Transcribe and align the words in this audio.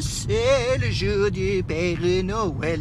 C'est 0.00 0.78
le 0.78 0.90
jour 0.92 1.30
du 1.30 1.64
Père 1.66 1.98
Noël. 2.24 2.80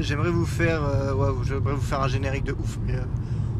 J'aimerais 0.00 0.30
vous 0.30 0.46
faire, 0.46 0.82
euh, 0.82 1.14
ouais, 1.14 1.28
j'aimerais 1.46 1.74
vous 1.74 1.80
faire 1.80 2.02
un 2.02 2.08
générique 2.08 2.44
de 2.44 2.52
ouf, 2.52 2.78
mais 2.84 2.96
euh, 2.96 3.04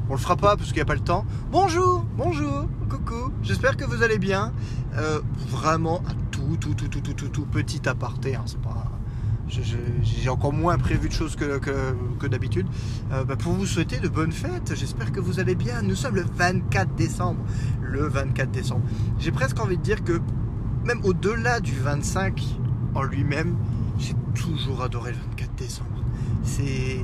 on 0.08 0.14
le 0.14 0.18
fera 0.18 0.36
pas 0.36 0.56
parce 0.56 0.68
qu'il 0.68 0.76
n'y 0.76 0.82
a 0.82 0.86
pas 0.86 0.94
le 0.94 1.00
temps. 1.00 1.24
Bonjour, 1.52 2.04
bonjour, 2.16 2.66
coucou. 2.88 3.32
J'espère 3.42 3.76
que 3.76 3.84
vous 3.84 4.02
allez 4.02 4.18
bien. 4.18 4.52
Euh, 4.96 5.20
vraiment 5.48 6.02
un 6.08 6.14
tout, 6.32 6.56
tout, 6.60 6.74
tout, 6.74 6.88
tout, 6.88 7.00
tout, 7.00 7.14
tout, 7.14 7.28
tout 7.28 7.46
petit 7.46 7.88
aparté. 7.88 8.34
Hein, 8.34 8.42
c'est 8.46 8.60
pas. 8.60 8.90
J'ai 9.48 10.28
encore 10.28 10.52
moins 10.52 10.76
prévu 10.78 11.08
de 11.08 11.14
choses 11.14 11.36
que, 11.36 11.58
que, 11.58 11.94
que 12.18 12.26
d'habitude. 12.26 12.66
Euh, 13.12 13.24
bah, 13.24 13.36
pour 13.36 13.52
vous 13.52 13.66
souhaiter 13.66 13.98
de 13.98 14.08
bonnes 14.08 14.32
fêtes, 14.32 14.74
j'espère 14.74 15.12
que 15.12 15.20
vous 15.20 15.40
allez 15.40 15.54
bien. 15.54 15.80
Nous 15.82 15.94
sommes 15.94 16.16
le 16.16 16.24
24 16.36 16.94
décembre. 16.96 17.40
Le 17.80 18.06
24 18.08 18.50
décembre. 18.50 18.82
J'ai 19.18 19.30
presque 19.30 19.58
envie 19.60 19.78
de 19.78 19.82
dire 19.82 20.04
que 20.04 20.20
même 20.88 21.04
au-delà 21.04 21.60
du 21.60 21.74
25 21.78 22.42
en 22.94 23.02
lui-même, 23.02 23.54
j'ai 23.98 24.14
toujours 24.34 24.82
adoré 24.82 25.12
le 25.12 25.18
24 25.32 25.54
décembre. 25.54 26.02
C'est 26.42 27.00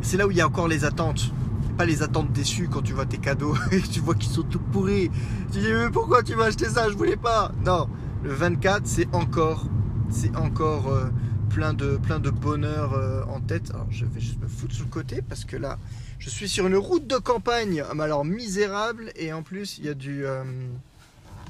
c'est 0.00 0.16
là 0.16 0.28
où 0.28 0.30
il 0.30 0.36
y 0.36 0.40
a 0.40 0.46
encore 0.46 0.68
les 0.68 0.84
attentes. 0.84 1.32
Pas 1.76 1.86
les 1.86 2.02
attentes 2.04 2.30
déçues 2.32 2.68
quand 2.68 2.82
tu 2.82 2.92
vois 2.92 3.06
tes 3.06 3.18
cadeaux 3.18 3.56
et 3.72 3.80
tu 3.80 3.98
vois 3.98 4.14
qu'ils 4.14 4.30
sont 4.30 4.44
tout 4.44 4.60
pourris. 4.60 5.10
Tu 5.52 5.58
dis 5.58 5.72
mais 5.72 5.90
pourquoi 5.90 6.22
tu 6.22 6.36
m'as 6.36 6.44
acheté 6.44 6.68
ça? 6.68 6.88
Je 6.88 6.96
voulais 6.96 7.16
pas. 7.16 7.50
Non, 7.66 7.88
le 8.22 8.32
24 8.32 8.82
c'est 8.86 9.12
encore 9.12 9.66
c'est 10.08 10.36
encore 10.36 10.86
euh, 10.86 11.06
plein 11.48 11.74
de 11.74 11.96
plein 11.96 12.20
de 12.20 12.30
bonheur 12.30 12.94
euh, 12.94 13.24
en 13.24 13.40
tête. 13.40 13.72
Alors 13.74 13.88
je 13.90 14.04
vais 14.04 14.20
juste 14.20 14.40
me 14.40 14.46
foutre 14.46 14.74
sur 14.74 14.84
le 14.84 14.90
côté 14.90 15.20
parce 15.20 15.44
que 15.44 15.56
là 15.56 15.80
je 16.20 16.30
suis 16.30 16.48
sur 16.48 16.64
une 16.68 16.76
route 16.76 17.08
de 17.08 17.16
campagne, 17.16 17.82
mais 17.92 18.04
alors 18.04 18.24
misérable 18.24 19.10
et 19.16 19.32
en 19.32 19.42
plus 19.42 19.78
il 19.78 19.86
y 19.86 19.88
a 19.88 19.94
du 19.94 20.24
euh, 20.24 20.44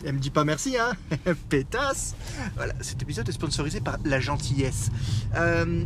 elle 0.05 0.15
me 0.15 0.19
dit 0.19 0.31
pas 0.31 0.45
merci, 0.45 0.77
hein 0.79 0.93
Pétasse 1.49 2.15
Voilà, 2.57 2.75
cet 2.81 3.03
épisode 3.03 3.29
est 3.29 3.33
sponsorisé 3.33 3.81
par 3.81 3.99
la 4.05 4.21
gentillesse. 4.21 4.91
Euh, 5.37 5.85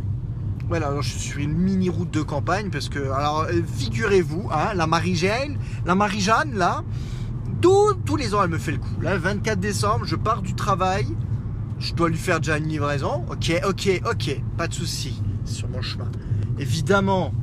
voilà, 0.67 0.87
alors 0.87 1.01
je 1.01 1.11
suis 1.11 1.19
sur 1.19 1.39
une 1.39 1.53
mini 1.53 1.89
route 1.89 2.11
de 2.11 2.21
campagne 2.21 2.69
parce 2.69 2.89
que, 2.89 3.11
alors 3.11 3.41
euh, 3.41 3.61
figurez-vous, 3.77 4.49
hein, 4.51 4.73
la 4.73 4.87
Marie-Jeanne, 4.87 5.57
la 5.85 5.95
Marie-Jeanne 5.95 6.55
là, 6.55 6.83
tous, 7.61 8.15
les 8.15 8.35
ans 8.35 8.43
elle 8.43 8.49
me 8.49 8.57
fait 8.57 8.71
le 8.71 8.77
coup. 8.77 9.01
Là, 9.01 9.13
le 9.15 9.19
24 9.19 9.59
décembre, 9.59 10.05
je 10.05 10.15
pars 10.15 10.41
du 10.41 10.53
travail, 10.53 11.07
je 11.79 11.93
dois 11.93 12.09
lui 12.09 12.17
faire 12.17 12.39
déjà 12.39 12.57
une 12.57 12.67
livraison. 12.67 13.25
Ok, 13.29 13.51
ok, 13.67 14.01
ok, 14.09 14.41
pas 14.57 14.67
de 14.67 14.73
souci, 14.73 15.21
sur 15.45 15.67
mon 15.69 15.81
chemin. 15.81 16.09
Évidemment, 16.59 17.33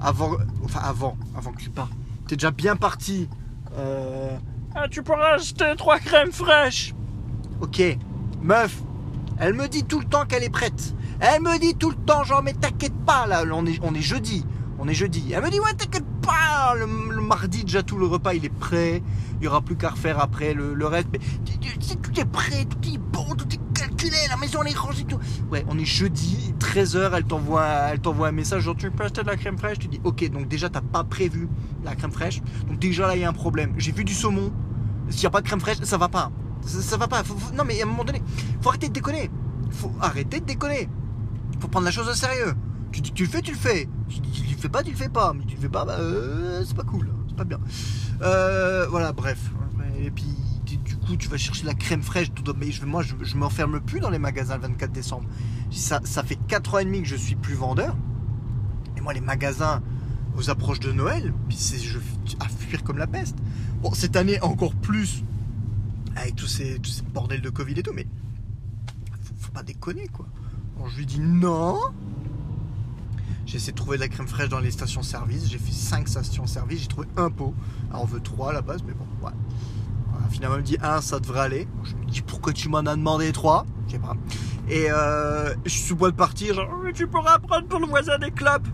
avant, 0.00 0.36
enfin 0.64 0.80
avant, 0.82 1.16
avant 1.36 1.52
que 1.52 1.60
tu 1.60 1.70
partes, 1.70 1.92
t'es 2.26 2.36
déjà 2.36 2.50
bien 2.50 2.76
parti. 2.76 3.28
Euh, 3.76 4.36
Ah, 4.74 4.88
tu 4.88 5.02
pourras 5.02 5.34
acheter 5.34 5.74
trois 5.76 5.98
crèmes 5.98 6.32
fraîches. 6.32 6.94
Ok, 7.60 7.82
meuf, 8.40 8.82
elle 9.38 9.54
me 9.54 9.68
dit 9.68 9.84
tout 9.84 10.00
le 10.00 10.06
temps 10.06 10.24
qu'elle 10.24 10.42
est 10.42 10.50
prête. 10.50 10.94
Elle 11.20 11.42
me 11.42 11.58
dit 11.58 11.74
tout 11.74 11.90
le 11.90 11.96
temps, 11.96 12.24
genre, 12.24 12.42
mais 12.42 12.54
t'inquiète 12.54 12.94
pas, 13.06 13.26
là, 13.26 13.44
on 13.52 13.66
est, 13.66 14.00
jeudi. 14.00 14.44
On 14.78 14.88
est 14.88 14.94
jeudi. 14.94 15.32
Elle 15.32 15.42
me 15.42 15.50
dit, 15.50 15.60
ouais, 15.60 15.74
t'inquiète 15.74 16.06
pas, 16.22 16.74
le, 16.74 16.86
mardi, 16.86 17.64
déjà, 17.64 17.82
tout 17.82 17.98
le 17.98 18.06
repas, 18.06 18.34
il 18.34 18.44
est 18.44 18.48
prêt. 18.48 19.02
Il 19.40 19.44
y 19.44 19.48
aura 19.48 19.60
plus 19.60 19.76
qu'à 19.76 19.90
refaire 19.90 20.18
après 20.18 20.54
le, 20.54 20.74
le 20.74 20.86
reste. 20.86 21.08
Mais 21.12 21.20
sais, 21.80 21.96
tout 21.96 22.18
est 22.18 22.24
prêt, 22.24 22.64
tout 22.64 22.88
est 22.88 22.98
bon, 22.98 23.26
tout 23.36 23.46
est 23.52 23.60
calculé, 23.74 24.16
la 24.28 24.36
maison, 24.36 24.62
est 24.62 24.76
rangée, 24.76 25.04
tout. 25.04 25.18
Ouais, 25.50 25.64
on 25.68 25.78
est 25.78 25.84
jeudi, 25.84 26.54
13h, 26.58 27.12
elle 27.14 27.24
t'envoie, 27.24 27.66
elle 27.92 28.00
t'envoie 28.00 28.28
un 28.28 28.32
message, 28.32 28.62
genre, 28.62 28.76
tu 28.76 28.90
peux 28.90 29.04
acheter 29.04 29.22
de 29.22 29.28
la 29.28 29.36
crème 29.36 29.58
fraîche? 29.58 29.78
Tu 29.78 29.88
dis, 29.88 30.00
ok, 30.02 30.30
donc 30.30 30.48
déjà, 30.48 30.68
t'as 30.70 30.80
pas 30.80 31.04
prévu 31.04 31.48
la 31.84 31.94
crème 31.94 32.12
fraîche. 32.12 32.40
Donc 32.68 32.78
déjà, 32.78 33.06
là, 33.06 33.16
il 33.16 33.22
y 33.22 33.24
a 33.24 33.28
un 33.28 33.32
problème. 33.32 33.74
J'ai 33.76 33.92
vu 33.92 34.04
du 34.04 34.14
saumon. 34.14 34.52
S'il 35.12 35.20
n'y 35.20 35.26
a 35.26 35.30
pas 35.30 35.40
de 35.40 35.46
crème 35.46 35.60
fraîche, 35.60 35.78
ça 35.82 35.98
va 35.98 36.08
pas. 36.08 36.30
Ça, 36.66 36.96
va 36.96 37.08
pas. 37.08 37.22
Non, 37.54 37.64
mais 37.64 37.80
à 37.80 37.84
un 37.84 37.86
moment 37.86 38.04
donné, 38.04 38.22
faut 38.60 38.68
arrêter 38.68 38.88
de 38.88 38.92
déconner. 38.92 39.30
Faut 39.70 39.92
arrêter 40.00 40.40
de 40.40 40.46
déconner. 40.46 40.88
Faut 41.60 41.68
prendre 41.68 41.84
la 41.84 41.90
chose 41.90 42.08
au 42.08 42.14
sérieux. 42.14 42.54
Tu 42.92 43.00
dis 43.00 43.12
tu 43.12 43.24
le 43.24 43.28
fais, 43.28 43.40
tu 43.40 43.52
le 43.52 43.58
fais. 43.58 43.88
Tu 44.08 44.20
dis 44.20 44.30
tu 44.30 44.54
le 44.54 44.60
fais 44.60 44.68
pas, 44.68 44.82
tu 44.82 44.90
le 44.90 44.96
fais 44.96 45.08
pas. 45.08 45.32
Mais 45.32 45.44
tu 45.44 45.56
le 45.56 45.60
fais 45.62 45.68
pas, 45.68 45.84
bah, 45.84 45.96
euh, 45.98 46.62
c'est 46.64 46.76
pas 46.76 46.84
cool. 46.84 47.10
C'est 47.28 47.36
pas 47.36 47.44
bien. 47.44 47.58
Euh, 48.22 48.86
voilà, 48.88 49.12
bref. 49.12 49.38
Et 50.00 50.10
puis, 50.10 50.24
du 50.64 50.96
coup, 50.96 51.16
tu 51.16 51.28
vas 51.28 51.36
chercher 51.36 51.66
la 51.66 51.74
crème 51.74 52.02
fraîche. 52.02 52.28
Mais 52.58 52.70
je, 52.70 52.84
moi, 52.84 53.02
je, 53.02 53.14
je 53.20 53.36
m'enferme 53.36 53.80
plus 53.80 54.00
dans 54.00 54.10
les 54.10 54.18
magasins 54.18 54.56
le 54.56 54.62
24 54.62 54.92
décembre. 54.92 55.28
Ça, 55.70 56.00
fait 56.22 56.38
4 56.48 56.74
ans 56.74 56.78
et 56.78 56.84
demi 56.84 57.02
que 57.02 57.08
je 57.08 57.16
suis 57.16 57.34
plus 57.34 57.54
vendeur. 57.54 57.96
Et 58.96 59.00
moi, 59.00 59.12
les 59.12 59.20
magasins 59.20 59.82
aux 60.36 60.50
approches 60.50 60.80
de 60.80 60.92
Noël, 60.92 61.32
c'est 61.50 61.78
à 62.40 62.48
fuir 62.48 62.82
comme 62.84 62.98
la 62.98 63.06
peste. 63.06 63.36
Bon, 63.82 63.92
cette 63.94 64.14
année 64.14 64.40
encore 64.42 64.74
plus, 64.74 65.24
avec 66.14 66.36
tous 66.36 66.46
ces, 66.46 66.78
tous 66.78 66.90
ces 66.90 67.02
bordels 67.02 67.40
de 67.40 67.50
Covid 67.50 67.80
et 67.80 67.82
tout, 67.82 67.92
mais 67.92 68.06
faut, 69.40 69.50
pas 69.52 69.64
déconner 69.64 70.06
quoi. 70.08 70.26
Je 70.88 70.96
lui 70.98 71.06
dis 71.06 71.20
non. 71.20 71.78
J'ai 73.44 73.56
essayé 73.56 73.72
de 73.72 73.76
trouver 73.76 73.96
de 73.96 74.02
la 74.02 74.08
crème 74.08 74.28
fraîche 74.28 74.48
dans 74.48 74.60
les 74.60 74.70
stations-service. 74.70 75.48
J'ai 75.48 75.58
fait 75.58 75.72
5 75.72 76.08
stations-service. 76.08 76.82
J'ai 76.82 76.86
trouvé 76.86 77.08
un 77.16 77.30
pot. 77.30 77.54
Alors, 77.90 78.02
on 78.02 78.06
veut 78.06 78.20
3 78.20 78.50
à 78.50 78.52
la 78.52 78.62
base, 78.62 78.82
mais 78.86 78.94
bon, 78.94 79.04
ouais. 79.26 79.32
Voilà, 80.10 80.28
finalement, 80.30 80.56
elle 80.56 80.62
me 80.62 80.66
dit 80.66 80.78
1, 80.80 81.00
ça 81.00 81.20
devrait 81.20 81.40
aller. 81.40 81.68
Je 81.84 81.94
me 81.94 82.04
dis 82.06 82.22
pourquoi 82.22 82.52
tu 82.52 82.68
m'en 82.68 82.78
as 82.78 82.96
demandé 82.96 83.30
3 83.32 83.66
Je 83.86 83.92
sais 83.92 83.98
pas. 83.98 84.16
Et 84.68 84.86
euh, 84.90 85.54
je 85.64 85.70
suis 85.70 85.82
sous 85.82 85.96
bois 85.96 86.10
de 86.10 86.16
partir. 86.16 86.54
Genre, 86.54 86.68
Oh, 86.72 86.88
tu 86.94 87.06
pourras 87.06 87.38
prendre 87.38 87.66
pour 87.66 87.80
le 87.80 87.86
voisin 87.86 88.18
des 88.18 88.30
clopes. 88.30 88.68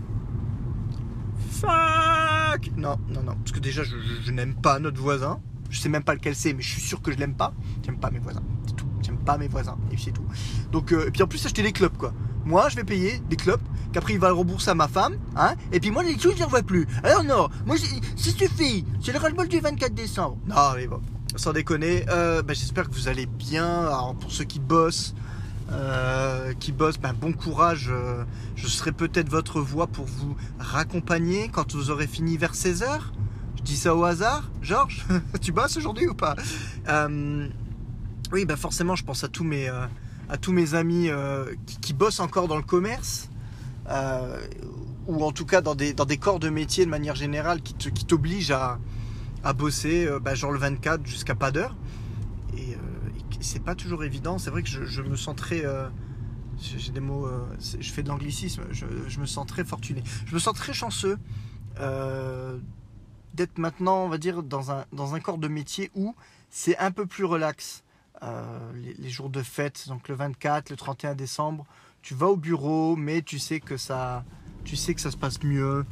Non, 2.77 2.97
non, 3.09 3.23
non. 3.23 3.35
Parce 3.35 3.51
que 3.51 3.59
déjà, 3.59 3.83
je, 3.83 4.31
n'aime 4.31 4.55
pas 4.55 4.79
notre 4.79 4.99
voisin. 4.99 5.39
Je 5.69 5.79
sais 5.79 5.89
même 5.89 6.03
pas 6.03 6.13
lequel 6.15 6.35
c'est, 6.35 6.53
mais 6.53 6.61
je 6.61 6.69
suis 6.69 6.81
sûr 6.81 7.01
que 7.01 7.11
je 7.11 7.17
l'aime 7.17 7.35
pas. 7.35 7.53
J'aime 7.85 7.99
pas 7.99 8.09
mes 8.09 8.19
voisins. 8.19 8.43
C'est 8.65 8.75
tout. 8.75 8.87
J'aime 9.01 9.19
pas 9.19 9.37
mes 9.37 9.47
voisins. 9.47 9.77
Et 9.91 9.95
puis 9.95 10.03
c'est 10.05 10.11
tout. 10.11 10.25
Donc, 10.71 10.91
euh, 10.91 11.07
et 11.07 11.11
puis 11.11 11.21
en 11.21 11.27
plus, 11.27 11.45
acheter 11.45 11.61
des 11.61 11.71
clopes, 11.71 11.97
quoi. 11.97 12.13
Moi, 12.45 12.69
je 12.69 12.75
vais 12.75 12.83
payer 12.83 13.21
des 13.29 13.35
clopes, 13.35 13.61
qu'après 13.91 14.13
il 14.13 14.19
va 14.19 14.29
le 14.29 14.33
rembourser 14.33 14.71
à 14.71 14.75
ma 14.75 14.87
femme, 14.87 15.17
hein. 15.35 15.55
Et 15.71 15.79
puis 15.79 15.91
moi, 15.91 16.03
les 16.03 16.17
sous, 16.17 16.31
je 16.31 16.37
les 16.37 16.43
revois 16.43 16.63
plus. 16.63 16.87
Alors 17.03 17.23
non, 17.23 17.49
moi, 17.65 17.77
ça 17.77 17.85
suffit. 18.15 18.85
C'est 19.01 19.11
le 19.11 19.19
ras-le-bol 19.19 19.47
du 19.47 19.59
24 19.59 19.93
décembre. 19.93 20.37
Non, 20.47 20.73
mais 20.75 20.87
bon. 20.87 21.01
Sans 21.35 21.53
déconner, 21.53 22.05
euh, 22.09 22.41
bah, 22.41 22.53
j'espère 22.53 22.89
que 22.89 22.95
vous 22.95 23.07
allez 23.07 23.27
bien. 23.27 23.81
Alors, 23.81 24.15
pour 24.15 24.31
ceux 24.31 24.45
qui 24.45 24.59
bossent, 24.59 25.13
euh, 25.71 26.53
qui 26.59 26.71
bossent, 26.71 26.97
ben, 26.99 27.13
bon 27.13 27.33
courage. 27.33 27.89
euh, 27.91 28.23
je 28.55 28.67
serai 28.67 28.91
peut-être 28.91 29.29
votre 29.29 29.61
voix 29.61 29.87
pour 29.87 30.05
vous 30.05 30.35
raccompagner 30.59 31.49
quand 31.49 31.73
vous 31.75 31.89
aurez 31.91 32.07
fini 32.07 32.37
vers 32.37 32.53
16h. 32.53 32.99
Je 33.57 33.63
dis 33.63 33.77
ça 33.77 33.95
au 33.95 34.03
hasard. 34.03 34.49
Georges, 34.61 35.05
tu 35.41 35.51
bosses 35.51 35.77
aujourd'hui 35.77 36.07
ou 36.07 36.13
pas? 36.15 36.35
Euh, 36.87 37.47
Oui, 38.31 38.45
ben 38.45 38.55
forcément, 38.55 38.95
je 38.95 39.03
pense 39.03 39.23
à 39.23 39.27
tous 39.27 39.43
mes, 39.43 39.67
à 39.67 40.37
tous 40.39 40.51
mes 40.51 40.73
amis 40.75 41.09
qui, 41.81 41.93
bossent 41.93 42.19
encore 42.19 42.47
dans 42.47 42.57
le 42.57 42.63
commerce. 42.63 43.29
ou 45.07 45.23
en 45.23 45.31
tout 45.31 45.45
cas 45.45 45.61
dans 45.61 45.75
des, 45.75 45.93
dans 45.93 46.05
des 46.05 46.17
corps 46.17 46.39
de 46.39 46.49
métier 46.49 46.85
de 46.85 46.89
manière 46.91 47.15
générale 47.15 47.61
qui 47.61 47.73
te- 47.73 47.89
qui 47.89 48.05
t'obligent 48.05 48.51
à, 48.51 48.77
à 49.43 49.53
bosser 49.53 50.07
ben, 50.21 50.35
genre 50.35 50.51
le 50.51 50.59
24 50.59 51.05
jusqu'à 51.05 51.35
pas 51.35 51.51
d'heure. 51.51 51.75
C'est 53.39 53.63
pas 53.63 53.75
toujours 53.75 54.03
évident. 54.03 54.37
C'est 54.37 54.49
vrai 54.49 54.63
que 54.63 54.69
je, 54.69 55.01
me 55.01 55.15
sens 55.15 55.35
très. 55.35 55.65
euh, 55.65 55.89
j'ai 56.61 56.91
des 56.91 56.99
mots. 56.99 57.25
euh, 57.25 57.45
je 57.59 57.91
fais 57.91 58.03
de 58.03 58.09
l'anglicisme. 58.09 58.63
Je, 58.71 59.19
me 59.19 59.25
sens 59.25 59.45
très 59.45 59.63
fortuné. 59.63 60.03
Je 60.25 60.33
me 60.33 60.39
sens 60.39 60.53
très 60.53 60.73
chanceux 60.73 61.17
euh, 61.79 62.57
d'être 63.33 63.57
maintenant, 63.57 64.03
on 64.03 64.09
va 64.09 64.17
dire, 64.17 64.43
dans 64.43 64.71
un, 64.71 64.85
dans 64.91 65.15
un 65.15 65.19
corps 65.19 65.37
de 65.37 65.47
métier 65.47 65.91
où 65.95 66.15
c'est 66.49 66.77
un 66.77 66.91
peu 66.91 67.05
plus 67.05 67.25
relax. 67.25 67.83
Les, 68.75 68.95
les 68.95 69.09
jours 69.09 69.29
de 69.29 69.41
fête, 69.41 69.87
donc 69.87 70.09
le 70.09 70.15
24, 70.15 70.71
le 70.71 70.75
31 70.75 71.15
décembre, 71.15 71.65
tu 72.01 72.13
vas 72.13 72.27
au 72.27 72.35
bureau, 72.35 72.97
mais 72.97 73.21
tu 73.21 73.39
sais 73.39 73.61
que 73.61 73.77
ça, 73.77 74.25
tu 74.65 74.75
sais 74.75 74.93
que 74.93 74.99
ça 74.99 75.09
se 75.09 75.15
passe 75.15 75.41
mieux. 75.41 75.85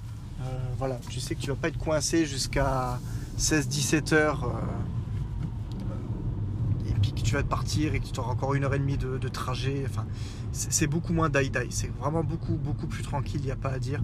Voilà, 0.77 0.99
tu 1.09 1.21
sais 1.21 1.35
que 1.35 1.39
tu 1.39 1.47
vas 1.47 1.55
pas 1.55 1.69
être 1.69 1.77
coincé 1.77 2.25
jusqu'à 2.25 2.99
16-17 3.39 4.13
heures. 4.13 4.51
Puis 6.97 7.13
que 7.13 7.21
tu 7.21 7.33
vas 7.33 7.43
partir 7.43 7.93
et 7.93 7.99
que 7.99 8.07
tu 8.07 8.19
auras 8.19 8.31
encore 8.31 8.53
une 8.53 8.63
heure 8.63 8.73
et 8.73 8.79
demie 8.79 8.97
de, 8.97 9.27
trajet. 9.27 9.85
Enfin, 9.89 10.05
c'est 10.51 10.87
beaucoup 10.87 11.13
moins 11.13 11.29
die-die. 11.29 11.67
C'est 11.69 11.91
vraiment 11.99 12.23
beaucoup, 12.23 12.55
beaucoup 12.55 12.87
plus 12.87 13.03
tranquille, 13.03 13.41
il 13.41 13.45
n'y 13.45 13.51
a 13.51 13.55
pas 13.55 13.71
à 13.71 13.79
dire. 13.79 14.01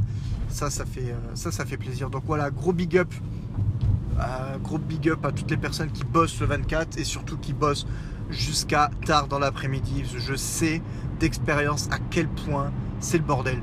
Ça, 0.49 0.69
ça 0.69 0.85
fait, 0.85 1.11
euh, 1.11 1.35
ça, 1.35 1.51
ça 1.51 1.65
fait 1.65 1.77
plaisir. 1.77 2.09
Donc 2.09 2.23
voilà, 2.25 2.51
gros 2.51 2.73
big 2.73 2.97
up. 2.97 3.13
euh, 4.19 4.57
gros 4.59 4.77
big 4.77 5.09
up 5.09 5.25
à 5.25 5.31
toutes 5.31 5.49
les 5.49 5.57
personnes 5.57 5.91
qui 5.91 6.03
bossent 6.03 6.39
le 6.39 6.45
24 6.45 6.97
et 6.97 7.03
surtout 7.03 7.37
qui 7.37 7.53
bossent 7.53 7.87
jusqu'à 8.29 8.91
tard 9.05 9.27
dans 9.27 9.39
l'après-midi. 9.39 10.03
Je 10.15 10.35
sais 10.35 10.81
d'expérience 11.19 11.89
à 11.91 11.97
quel 12.09 12.27
point 12.27 12.71
c'est 12.99 13.17
le 13.17 13.23
bordel. 13.23 13.59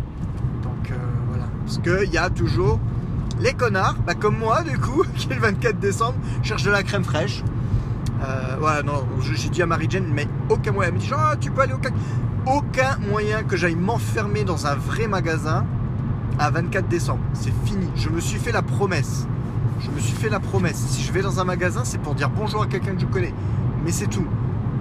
Donc 0.63 0.91
euh, 0.91 0.95
voilà. 1.29 1.45
Parce 1.65 1.79
qu'il 1.79 2.13
y 2.13 2.19
a 2.19 2.31
toujours 2.31 2.81
les 3.41 3.55
connards, 3.55 3.97
bah, 4.07 4.15
comme 4.15 4.39
moi 4.39 4.63
du 4.63 4.79
coup, 4.79 5.05
qui 5.17 5.29
le 5.29 5.37
24 5.37 5.79
décembre 5.79 6.19
cherche 6.43 6.63
de 6.63 6.71
la 6.71 6.83
crème 6.83 7.05
fraîche. 7.05 7.43
Euh, 8.23 8.57
voilà, 8.59 8.83
non, 8.83 9.05
je- 9.21 9.35
j'ai 9.35 9.49
dit 9.49 9.63
à 9.63 9.67
Marie-Jane, 9.67 10.07
mais 10.13 10.27
aucun 10.49 10.73
moyen. 10.73 10.89
Elle 10.91 10.95
me 10.97 11.01
dit, 11.01 11.11
Ah, 11.17 11.35
tu 11.41 11.51
peux 11.51 11.63
aller 11.63 11.73
au 11.73 11.79
CAC. 11.79 11.95
Aucun 12.47 12.97
moyen 13.11 13.43
que 13.43 13.57
j'aille 13.57 13.77
m'enfermer 13.77 14.45
dans 14.45 14.67
un 14.67 14.75
vrai 14.75 15.07
magasin 15.07 15.65
à 16.39 16.51
24 16.51 16.89
décembre. 16.89 17.21
C'est 17.35 17.53
fini. 17.65 17.89
Je 17.97 18.09
me 18.09 18.21
suis 18.21 18.39
fait 18.39 18.53
la 18.53 18.63
promesse. 18.63 19.27
Je 19.81 19.91
me 19.91 19.99
suis 19.99 20.15
fait 20.15 20.29
la 20.29 20.41
promesse. 20.41 20.77
Si 20.77 21.03
je 21.03 21.13
vais 21.13 21.23
dans 21.23 21.41
un 21.41 21.45
magasin, 21.45 21.83
c'est 21.85 21.99
pour 21.99 22.15
dire 22.15 22.29
bonjour 22.31 22.63
à 22.63 22.67
quelqu'un 22.67 22.95
que 22.95 23.01
je 23.01 23.07
connais. 23.07 23.33
Mais 23.85 23.93
c'est 23.93 24.07
tout. 24.09 24.27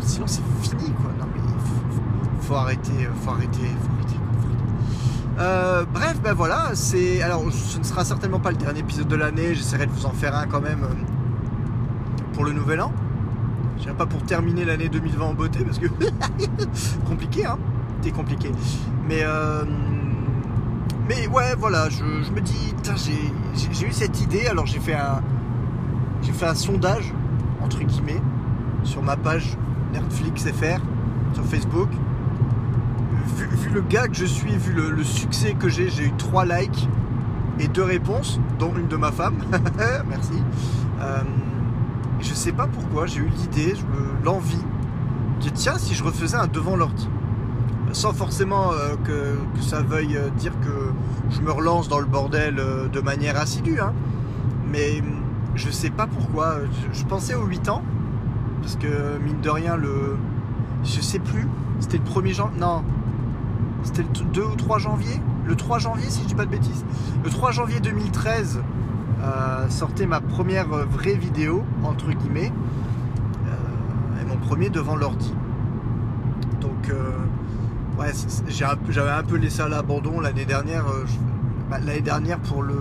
sinon 0.01 0.27
c'est 0.27 0.41
fini 0.62 0.91
quoi. 0.91 1.12
Non 1.19 1.25
mais 1.33 1.41
faut, 1.41 2.41
faut 2.47 2.56
arrêter, 2.56 2.91
faut 3.21 3.30
arrêter, 3.31 3.59
faut 3.81 3.91
arrêter. 3.91 4.18
faut 4.41 4.47
arrêter. 4.47 5.39
Euh, 5.39 5.86
bref, 5.94 6.19
ben 6.21 6.33
voilà, 6.33 6.71
c'est. 6.74 7.21
Alors, 7.21 7.44
ce 7.51 7.77
ne 7.80 7.83
sera 7.83 8.03
certainement 8.06 8.39
pas 8.39 8.51
le 8.51 8.57
dernier 8.57 8.80
épisode 8.81 9.07
de 9.07 9.15
l'année. 9.15 9.56
J'essaierai 9.56 9.86
de 9.86 9.91
vous 9.91 10.06
en 10.06 10.12
faire 10.12 10.36
un 10.36 10.47
quand 10.47 10.62
même 10.62 10.83
euh, 10.83 10.94
pour 12.33 12.44
le 12.45 12.51
nouvel 12.53 12.81
an. 12.81 12.91
Je 13.79 13.83
dirais 13.83 13.95
pas 13.95 14.05
pour 14.05 14.21
terminer 14.23 14.65
l'année 14.65 14.89
2020 14.89 15.25
en 15.25 15.33
beauté 15.33 15.63
parce 15.63 15.79
que 15.79 15.87
compliqué, 17.07 17.45
hein. 17.45 17.57
C'est 18.01 18.11
compliqué. 18.11 18.51
Mais 19.07 19.19
euh, 19.23 19.63
mais 21.07 21.27
ouais, 21.27 21.55
voilà, 21.57 21.89
je, 21.89 21.97
je 21.97 22.31
me 22.31 22.39
dis, 22.41 22.73
j'ai- 22.95 23.87
eu 23.87 23.91
cette 23.91 24.21
idée. 24.21 24.47
Alors 24.47 24.65
j'ai 24.65 24.79
fait 24.79 24.93
un 24.95 25.21
j'ai 26.21 26.31
fait 26.33 26.45
un 26.45 26.55
sondage 26.55 27.13
entre 27.61 27.79
guillemets 27.83 28.21
sur 28.83 29.01
ma 29.01 29.15
page 29.17 29.57
Netflix 29.93 30.43
FR 30.45 30.79
sur 31.33 31.45
Facebook. 31.45 31.89
Vu, 33.37 33.47
vu 33.47 33.69
le 33.69 33.81
gars 33.81 34.07
que 34.07 34.15
je 34.15 34.25
suis, 34.25 34.55
vu 34.57 34.73
le, 34.73 34.89
le 34.91 35.03
succès 35.03 35.53
que 35.57 35.69
j'ai, 35.69 35.89
j'ai 35.89 36.05
eu 36.05 36.13
3 36.17 36.45
likes 36.45 36.87
et 37.59 37.67
2 37.67 37.83
réponses, 37.83 38.39
dont 38.57 38.73
une 38.77 38.87
de 38.87 38.95
ma 38.97 39.11
femme. 39.11 39.35
Merci. 40.09 40.41
Sais 42.39 42.53
pas 42.53 42.68
pourquoi, 42.68 43.06
j'ai 43.06 43.19
eu 43.19 43.27
l'idée, 43.27 43.74
l'envie, 44.24 44.63
de 45.44 45.50
tiens, 45.50 45.77
si 45.77 45.94
je 45.94 46.01
refaisais 46.06 46.38
un 46.38 46.47
devant 46.47 46.77
l'ordi. 46.77 47.09
Sans 47.91 48.13
forcément 48.13 48.71
euh, 48.71 48.95
que, 49.03 49.36
que 49.57 49.62
ça 49.62 49.81
veuille 49.81 50.15
euh, 50.15 50.30
dire 50.38 50.53
que 50.62 50.94
je 51.31 51.41
me 51.41 51.51
relance 51.51 51.89
dans 51.89 52.00
le 52.00 52.06
bordel 52.06 52.57
euh, 52.57 52.88
de 52.88 53.01
manière 53.01 53.38
assidue. 53.38 53.81
hein. 53.81 53.91
Mais 54.71 55.01
hum, 55.01 55.21
je 55.56 55.69
sais 55.69 55.89
pas 55.89 56.07
pourquoi. 56.07 56.59
Je, 56.94 57.00
je 57.01 57.06
pensais 57.06 57.36
aux 57.36 57.44
8 57.45 57.68
ans. 57.68 57.83
Parce 58.62 58.77
que 58.77 59.18
mine 59.21 59.41
de 59.41 59.50
rien, 59.50 59.75
le. 59.75 60.15
Je 60.86 61.01
sais 61.01 61.19
plus. 61.19 61.45
C'était 61.81 61.97
le 61.97 62.06
1er 62.06 62.36
janvier. 62.36 62.59
Non. 62.62 62.83
C'était 63.83 64.03
le 64.03 64.25
2 64.31 64.44
ou 64.44 64.56
3 64.56 64.77
janvier 64.77 65.19
Le 65.45 65.57
3 65.57 65.80
janvier, 65.80 66.09
si 66.09 66.21
je 66.24 66.27
dis 66.27 66.36
pas 66.36 66.45
de 66.45 66.51
bêtises. 66.51 66.86
Le 67.21 67.30
3 67.30 67.51
janvier 67.51 67.81
2013 67.81 68.62
euh, 69.21 69.69
sortait 69.69 70.06
ma 70.06 70.21
première 70.21 70.68
vraie 70.68 71.16
vidéo, 71.16 71.63
entre 71.83 72.12
guillemets. 72.12 72.51
Euh, 73.45 74.21
et 74.21 74.25
mon 74.25 74.38
premier 74.38 74.69
devant 74.69 74.95
l'ordi. 74.95 75.33
Donc, 76.62 76.89
euh, 76.89 77.12
ouais, 78.00 78.12
j'avais 78.48 79.12
un 79.12 79.24
peu 79.24 79.36
laissé 79.36 79.62
à 79.62 79.68
l'abandon 79.68 80.19
l'année 80.19 80.45
dernière. 80.45 80.88
euh, 80.88 81.06
bah, 81.69 81.80
l'année 81.80 82.01
dernière, 82.01 82.39
pour 82.39 82.63
le. 82.63 82.75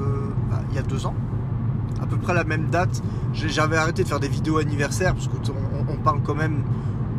bah, 0.51 0.61
il 0.71 0.77
y 0.77 0.79
a 0.79 0.83
deux 0.83 1.07
ans 1.07 1.15
à 2.01 2.07
peu 2.07 2.17
près 2.17 2.33
la 2.33 2.45
même 2.45 2.67
date. 2.71 3.03
J'avais 3.33 3.77
arrêté 3.77 4.05
de 4.05 4.09
faire 4.09 4.21
des 4.21 4.29
vidéos 4.29 4.59
anniversaires 4.59 5.15
parce 5.15 5.27
qu'on 5.27 5.41
on 5.89 5.97
parle 5.97 6.21
quand 6.23 6.37
même 6.37 6.63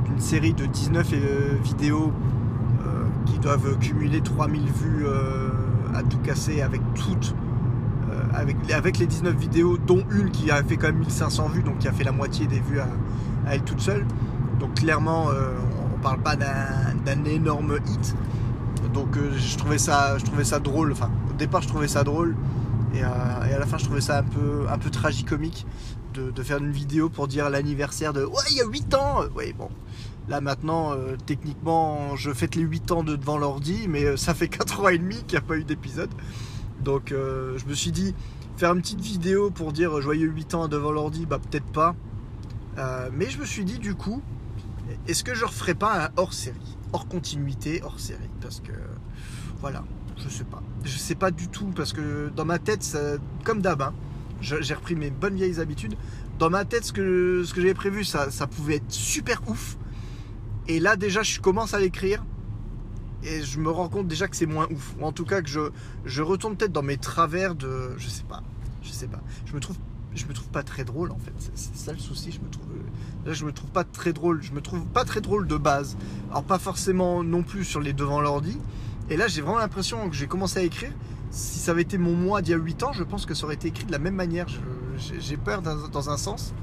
d'une 0.06 0.19
série 0.22 0.54
de 0.54 0.65
19 0.65 1.13
euh, 1.13 1.57
vidéos 1.62 2.13
qui 3.25 3.38
doivent 3.39 3.77
cumuler 3.80 4.22
3000 4.22 4.63
vues 4.72 5.06
à 5.94 6.01
tout 6.04 6.18
casser 6.19 6.62
avec 6.62 6.81
toutes. 6.95 7.36
Avec, 8.33 8.55
les- 8.67 8.73
avec 8.73 8.97
les 8.97 9.07
19 9.07 9.35
vidéos, 9.35 9.77
dont 9.77 10.03
une 10.11 10.31
qui 10.31 10.51
a 10.51 10.63
fait 10.63 10.77
quand 10.77 10.87
même 10.87 10.99
1500 10.99 11.49
vues, 11.49 11.63
donc 11.63 11.79
qui 11.79 11.87
a 11.87 11.91
fait 11.93 12.03
la 12.03 12.11
moitié 12.11 12.47
des 12.47 12.59
vues 12.59 12.79
à, 12.79 12.87
elle 13.49 13.61
toute 13.63 13.81
seule. 13.81 14.05
Donc 14.59 14.75
clairement, 14.75 15.29
euh, 15.29 15.51
on 15.95 15.99
parle 15.99 16.19
pas 16.21 16.35
d'un 16.35 17.25
énorme 17.25 17.77
hit. 17.87 18.15
Donc 18.93 19.17
euh, 19.17 19.31
je 19.37 19.57
trouvais 19.57 19.77
ça, 19.77 20.17
je 20.17 20.25
trouvais 20.25 20.43
ça 20.43 20.59
drôle. 20.59 20.91
Enfin, 20.91 21.09
au 21.29 21.33
départ, 21.33 21.61
je 21.61 21.67
trouvais 21.67 21.87
ça 21.87 22.03
drôle. 22.03 22.35
Et, 22.93 23.03
euh, 23.03 23.07
à 23.07 23.59
la 23.59 23.65
fin, 23.65 23.77
je 23.77 23.85
trouvais 23.85 24.01
ça 24.01 24.19
un 24.19 24.23
peu, 24.23 24.65
un 24.69 24.77
peu 24.77 24.89
tragicomique 24.89 25.65
de, 26.13 26.43
faire 26.43 26.57
une 26.57 26.71
vidéo 26.71 27.07
pour 27.07 27.27
dire 27.29 27.49
l'anniversaire 27.49 28.11
de 28.11 28.25
Ouais, 28.25 28.43
il 28.51 28.57
y 28.57 28.61
a 28.61 28.65
8 28.65 28.93
ans 28.95 29.21
Oui, 29.35 29.53
bon. 29.57 29.69
Là 30.27 30.41
maintenant, 30.41 30.91
techniquement, 31.25 32.15
je 32.17 32.31
fête 32.33 32.55
les 32.55 32.61
8 32.63 32.91
ans 32.91 33.03
de 33.03 33.15
devant 33.15 33.37
l'ordi, 33.37 33.87
mais 33.87 34.17
ça 34.17 34.33
fait 34.33 34.47
4 34.49 34.81
ans 34.81 34.89
et 34.89 34.97
demi 34.97 35.15
qu'il 35.23 35.39
n'y 35.39 35.45
a 35.45 35.47
pas 35.47 35.55
eu 35.55 35.63
d'épisode. 35.63 36.09
Donc 36.83 37.11
euh, 37.11 37.57
je 37.57 37.65
me 37.65 37.73
suis 37.73 37.91
dit, 37.91 38.15
faire 38.57 38.73
une 38.73 38.81
petite 38.81 39.01
vidéo 39.01 39.49
pour 39.49 39.73
dire 39.73 40.01
joyeux 40.01 40.27
8 40.27 40.55
ans 40.55 40.67
devant 40.67 40.91
l'ordi, 40.91 41.25
bah 41.25 41.39
peut-être 41.39 41.71
pas. 41.71 41.95
Euh, 42.77 43.09
mais 43.13 43.29
je 43.29 43.39
me 43.39 43.45
suis 43.45 43.65
dit 43.65 43.79
du 43.79 43.95
coup, 43.95 44.21
est-ce 45.07 45.23
que 45.23 45.33
je 45.33 45.45
referais 45.45 45.75
pas 45.75 46.05
un 46.05 46.09
hors 46.17 46.33
série 46.33 46.77
Hors 46.93 47.07
continuité, 47.07 47.81
hors 47.83 47.99
série 47.99 48.29
Parce 48.41 48.59
que 48.59 48.71
voilà, 49.59 49.83
je 50.17 50.29
sais 50.29 50.43
pas. 50.43 50.63
Je 50.83 50.97
sais 50.97 51.15
pas 51.15 51.31
du 51.31 51.47
tout 51.49 51.71
parce 51.75 51.93
que 51.93 52.31
dans 52.35 52.45
ma 52.45 52.59
tête, 52.59 52.97
comme 53.43 53.61
d'hab, 53.61 53.81
hein, 53.81 53.93
j'ai 54.41 54.73
repris 54.73 54.95
mes 54.95 55.09
bonnes 55.09 55.35
vieilles 55.35 55.59
habitudes. 55.59 55.95
Dans 56.37 56.49
ma 56.49 56.63
tête, 56.63 56.85
ce 56.85 56.93
que, 56.93 57.43
ce 57.45 57.53
que 57.53 57.59
j'avais 57.59 57.73
prévu, 57.73 58.05
ça, 58.05 58.31
ça 58.31 58.47
pouvait 58.47 58.75
être 58.75 58.91
super 58.91 59.41
ouf. 59.47 59.77
Et 60.69 60.79
là, 60.79 60.95
déjà, 60.95 61.21
je 61.21 61.39
commence 61.41 61.73
à 61.73 61.79
l'écrire. 61.79 62.23
Et 63.24 63.44
je 63.44 63.60
me 63.60 63.69
rends 63.69 63.89
compte 63.89 64.07
déjà 64.07 64.27
que 64.27 64.36
c'est 64.36 64.45
moins 64.45 64.68
ouf. 64.71 64.95
Ou 65.00 65.06
en 65.06 65.12
tout 65.12 65.25
cas, 65.25 65.42
que 65.42 65.50
je, 65.50 65.71
je 66.06 66.21
retourne 66.21 66.56
peut-être 66.56 66.71
dans 66.71 66.83
mes 66.83 66.98
travers 66.98 67.56
de. 67.56 67.94
Je 67.98 68.07
sais 68.07 68.24
pas. 68.24 68.44
Je 68.81 68.92
sais 68.92 69.07
pas. 69.07 69.19
Je 69.45 69.54
me 69.54 69.60
trouve, 69.60 69.75
je 70.16 70.25
me 70.25 70.33
trouve 70.33 70.48
pas 70.50 70.63
très 70.63 70.83
drôle 70.83 71.12
en 71.12 71.18
fait. 71.18 71.33
C'est 71.56 71.75
ça 71.75 71.92
le 71.92 72.00
souci. 72.00 72.31
Je 72.31 72.39
me 72.39 72.50
trouve. 72.50 72.66
Là, 73.25 73.33
je 73.33 73.45
me 73.45 73.51
trouve 73.51 73.69
pas 73.71 73.83
très 73.83 74.13
drôle. 74.13 74.42
Je 74.42 74.54
me 74.54 74.62
trouve 74.62 74.86
pas 74.86 75.04
très 75.04 75.21
drôle 75.21 75.48
de 75.48 75.57
base. 75.57 75.98
Alors, 76.31 76.44
pas 76.44 76.60
forcément 76.60 77.24
non 77.24 77.44
plus 77.44 77.66
sur 77.66 77.81
les 77.81 77.94
devant 77.94 78.21
l'ordi. 78.21 78.57
Et 79.10 79.18
là, 79.18 79.27
j'ai 79.27 79.42
vraiment 79.42 79.60
l'impression 79.60 80.10
que 80.10 80.15
j'ai 80.15 80.27
commencé 80.27 80.60
à 80.60 80.63
écrire. 80.63 80.92
Si 81.31 81.60
ça 81.60 81.72
avait 81.72 81.81
été 81.81 81.98
mon 81.98 82.15
moi 82.15 82.42
d'il 82.42 82.51
y 82.51 82.54
a 82.54 82.57
8 82.57 82.83
ans, 82.83 82.94
je 82.94 83.04
pense 83.04 83.25
que 83.25 83.33
ça 83.33 83.45
aurait 83.45 83.56
été 83.56 83.68
écrit 83.68 83.86
de 83.86 83.92
la 83.92 84.00
même 84.00 84.15
manière. 84.15 84.48
J'ai 85.19 85.38
peur 85.38 85.62
dans, 85.62 85.88
dans 85.88 86.10
un 86.10 86.18
sens. 86.18 86.54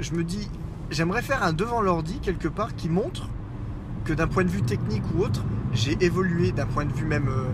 Je 0.00 0.12
me 0.12 0.24
dis, 0.24 0.48
j'aimerais 0.90 1.22
faire 1.22 1.42
un 1.42 1.52
devant 1.52 1.82
l'ordi 1.82 2.18
quelque 2.20 2.48
part 2.48 2.74
qui 2.74 2.88
montre 2.88 3.28
que 4.04 4.12
d'un 4.12 4.26
point 4.26 4.44
de 4.44 4.50
vue 4.50 4.62
technique 4.62 5.02
ou 5.14 5.22
autre, 5.22 5.42
j'ai 5.72 5.96
évolué 6.00 6.52
d'un 6.52 6.66
point 6.66 6.84
de 6.84 6.92
vue 6.92 7.04
même 7.04 7.28
euh, 7.28 7.44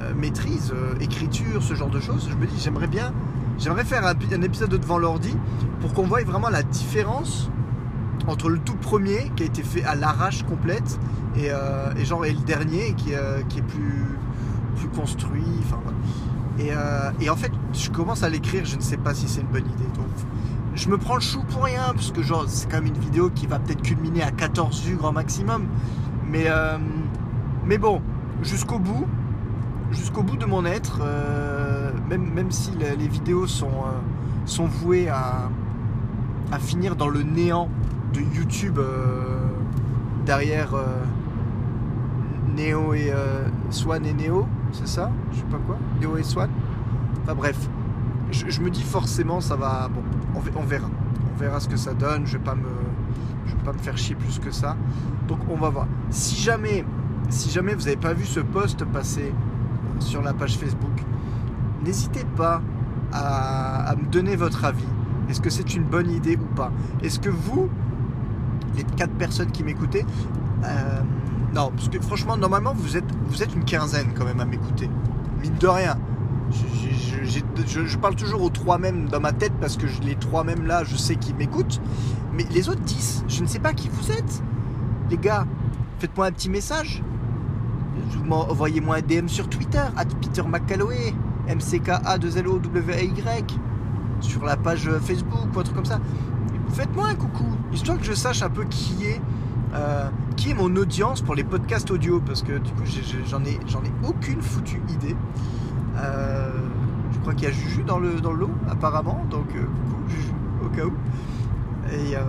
euh, 0.00 0.14
maîtrise, 0.14 0.72
euh, 0.74 0.94
écriture, 1.00 1.62
ce 1.62 1.74
genre 1.74 1.90
de 1.90 2.00
choses. 2.00 2.28
Je 2.30 2.36
me 2.36 2.46
dis, 2.46 2.58
j'aimerais 2.58 2.86
bien, 2.86 3.12
j'aimerais 3.58 3.84
faire 3.84 4.06
un, 4.06 4.42
épisode 4.42 4.70
de 4.70 4.76
devant 4.76 4.98
l'ordi 4.98 5.34
pour 5.80 5.92
qu'on 5.94 6.04
voie 6.04 6.22
vraiment 6.24 6.48
la 6.48 6.62
différence 6.62 7.50
entre 8.26 8.48
le 8.48 8.58
tout 8.58 8.76
premier 8.76 9.30
qui 9.36 9.42
a 9.42 9.46
été 9.46 9.62
fait 9.62 9.84
à 9.84 9.94
l'arrache 9.94 10.44
complète 10.44 10.98
et, 11.36 11.46
et 11.46 11.50
le 11.50 12.44
dernier 12.44 12.94
qui, 12.94 13.12
est 13.12 13.62
plus, 13.62 14.18
construit. 14.94 15.42
Et, 16.60 17.30
en 17.30 17.36
fait, 17.36 17.50
je 17.72 17.90
commence 17.90 18.22
à 18.22 18.28
l'écrire, 18.28 18.64
je 18.64 18.76
ne 18.76 18.80
sais 18.80 18.96
pas 18.96 19.12
si 19.12 19.26
c'est 19.26 19.40
une 19.40 19.48
bonne 19.48 19.66
idée. 19.66 19.88
Je 20.74 20.88
me 20.88 20.96
prends 20.96 21.16
le 21.16 21.20
chou 21.20 21.42
pour 21.50 21.64
rien, 21.64 21.92
parce 21.94 22.12
que 22.12 22.22
genre, 22.22 22.44
c'est 22.48 22.68
quand 22.70 22.78
même 22.78 22.86
une 22.86 23.00
vidéo 23.00 23.30
qui 23.30 23.46
va 23.46 23.58
peut-être 23.58 23.82
culminer 23.82 24.22
à 24.22 24.30
14 24.30 24.82
vues 24.84 24.96
grand 24.96 25.12
maximum. 25.12 25.66
Mais, 26.30 26.44
euh, 26.46 26.78
mais 27.66 27.78
bon, 27.78 28.00
jusqu'au 28.42 28.78
bout, 28.78 29.06
jusqu'au 29.90 30.22
bout 30.22 30.36
de 30.36 30.46
mon 30.46 30.64
être, 30.64 31.00
euh, 31.02 31.90
même, 32.08 32.50
si 32.50 32.70
les, 32.72 33.08
vidéos 33.08 33.46
sont, 33.46 33.68
euh, 33.68 34.66
vouées 34.82 35.08
à, 35.08 35.50
finir 36.58 36.96
dans 36.96 37.08
le 37.08 37.22
néant 37.22 37.68
de 38.12 38.20
YouTube 38.20 38.78
derrière 40.26 40.74
Neo 42.54 42.92
et 42.92 43.10
Swan 43.70 44.04
et 44.04 44.12
Neo, 44.12 44.46
c'est 44.72 44.86
ça? 44.86 45.10
Je 45.32 45.38
sais 45.38 45.44
pas 45.44 45.56
quoi? 45.66 45.78
Neo 45.98 46.18
et 46.18 46.22
Swan? 46.22 46.50
Enfin 47.22 47.34
bref, 47.34 47.56
je, 48.30 48.50
je 48.50 48.60
me 48.60 48.68
dis 48.68 48.82
forcément 48.82 49.40
ça 49.40 49.56
va. 49.56 49.88
Bon, 49.88 50.02
on, 50.34 50.40
ve- 50.40 50.52
on 50.56 50.62
verra. 50.64 50.88
On 51.34 51.38
verra 51.38 51.60
ce 51.60 51.68
que 51.68 51.76
ça 51.76 51.94
donne. 51.94 52.26
Je 52.26 52.32
je 52.32 52.38
vais 52.38 52.44
pas 53.64 53.72
me 53.72 53.78
faire 53.78 53.96
chier 53.96 54.14
plus 54.14 54.38
que 54.38 54.50
ça. 54.50 54.76
Donc 55.28 55.38
on 55.48 55.56
va 55.56 55.70
voir. 55.70 55.86
Si 56.10 56.36
jamais, 56.36 56.84
si 57.28 57.50
jamais 57.50 57.74
vous 57.74 57.82
n'avez 57.82 57.96
pas 57.96 58.12
vu 58.14 58.24
ce 58.24 58.40
post 58.40 58.84
passer 58.86 59.32
sur 60.00 60.22
la 60.22 60.32
page 60.32 60.56
Facebook, 60.58 61.02
n'hésitez 61.84 62.24
pas 62.36 62.60
à, 63.12 63.94
me 63.96 64.06
donner 64.06 64.36
votre 64.36 64.64
avis. 64.64 64.84
Est-ce 65.28 65.40
que 65.40 65.50
c'est 65.50 65.74
une 65.74 65.84
bonne 65.84 66.10
idée 66.10 66.36
ou 66.36 66.54
pas? 66.54 66.72
Est-ce 67.02 67.20
que 67.20 67.30
vous, 67.30 67.68
les 68.76 68.84
quatre 68.84 69.12
personnes 69.12 69.50
qui 69.50 69.62
m'écoutaient, 69.62 70.04
euh, 70.64 71.00
non, 71.54 71.70
parce 71.74 71.88
que 71.88 72.00
franchement, 72.00 72.36
normalement, 72.36 72.72
vous 72.74 72.96
êtes, 72.96 73.10
vous 73.26 73.42
êtes 73.42 73.54
une 73.54 73.64
quinzaine 73.64 74.12
quand 74.16 74.24
même 74.24 74.40
à 74.40 74.44
m'écouter. 74.44 74.88
Mine 75.42 75.54
de 75.58 75.66
rien. 75.66 75.96
Je- 77.24 77.98
parle 77.98 78.14
toujours 78.16 78.42
aux 78.42 78.50
trois 78.50 78.78
mêmes 78.78 79.08
dans 79.08 79.20
ma 79.20 79.32
tête 79.32 79.52
parce 79.60 79.76
que 79.76 79.86
les 80.04 80.14
trois 80.16 80.44
mêmes 80.44 80.66
là, 80.66 80.82
je 80.84 80.96
sais 80.96 81.16
qu'ils 81.16 81.34
m'écoutent. 81.36 81.80
Mais 82.34 82.44
les 82.52 82.68
autres 82.68 82.80
10, 82.80 83.24
je 83.28 83.42
ne 83.42 83.46
sais 83.46 83.58
pas 83.58 83.72
qui 83.72 83.88
vous 83.88 84.10
êtes. 84.10 84.42
Les 85.10 85.18
gars, 85.18 85.46
faites-moi 85.98 86.26
un 86.26 86.32
petit 86.32 86.48
message. 86.50 87.02
Envoyez-moi 88.30 88.96
un 88.96 89.00
DM 89.02 89.28
sur 89.28 89.48
Twitter, 89.48 89.82
at 89.96 90.06
Peter 90.20 90.42
McCalloway, 90.42 91.14
MCKA2LOWAY, 91.48 93.44
sur 94.20 94.44
la 94.44 94.56
page 94.56 94.88
Facebook 95.02 95.54
ou 95.54 95.60
un 95.60 95.62
truc 95.62 95.76
comme 95.76 95.84
ça. 95.84 96.00
Faites-moi 96.72 97.08
un 97.08 97.14
coucou, 97.14 97.44
histoire 97.72 97.98
que 97.98 98.04
je 98.04 98.14
sache 98.14 98.42
un 98.42 98.48
peu 98.48 98.64
qui 98.64 99.04
est, 99.04 99.20
euh, 99.74 100.08
qui 100.36 100.50
est 100.50 100.54
mon 100.54 100.74
audience 100.76 101.20
pour 101.20 101.34
les 101.34 101.44
podcasts 101.44 101.90
audio, 101.90 102.20
parce 102.24 102.42
que 102.42 102.52
du 102.58 102.70
coup 102.72 102.84
j'en 103.28 103.44
ai, 103.44 103.58
j'en 103.68 103.82
ai 103.82 103.92
aucune 104.08 104.40
foutue 104.40 104.80
idée. 104.88 105.14
Euh, 105.96 106.50
crois 107.22 107.34
qu'il 107.34 107.44
y 107.44 107.50
a 107.50 107.52
Juju 107.52 107.84
dans 107.84 107.98
le, 107.98 108.20
dans 108.20 108.32
le 108.32 108.40
lot, 108.40 108.50
apparemment, 108.68 109.24
donc 109.30 109.46
euh, 109.54 110.66
au 110.66 110.68
cas 110.68 110.84
où. 110.84 110.92
Et, 111.92 112.16
euh, 112.16 112.20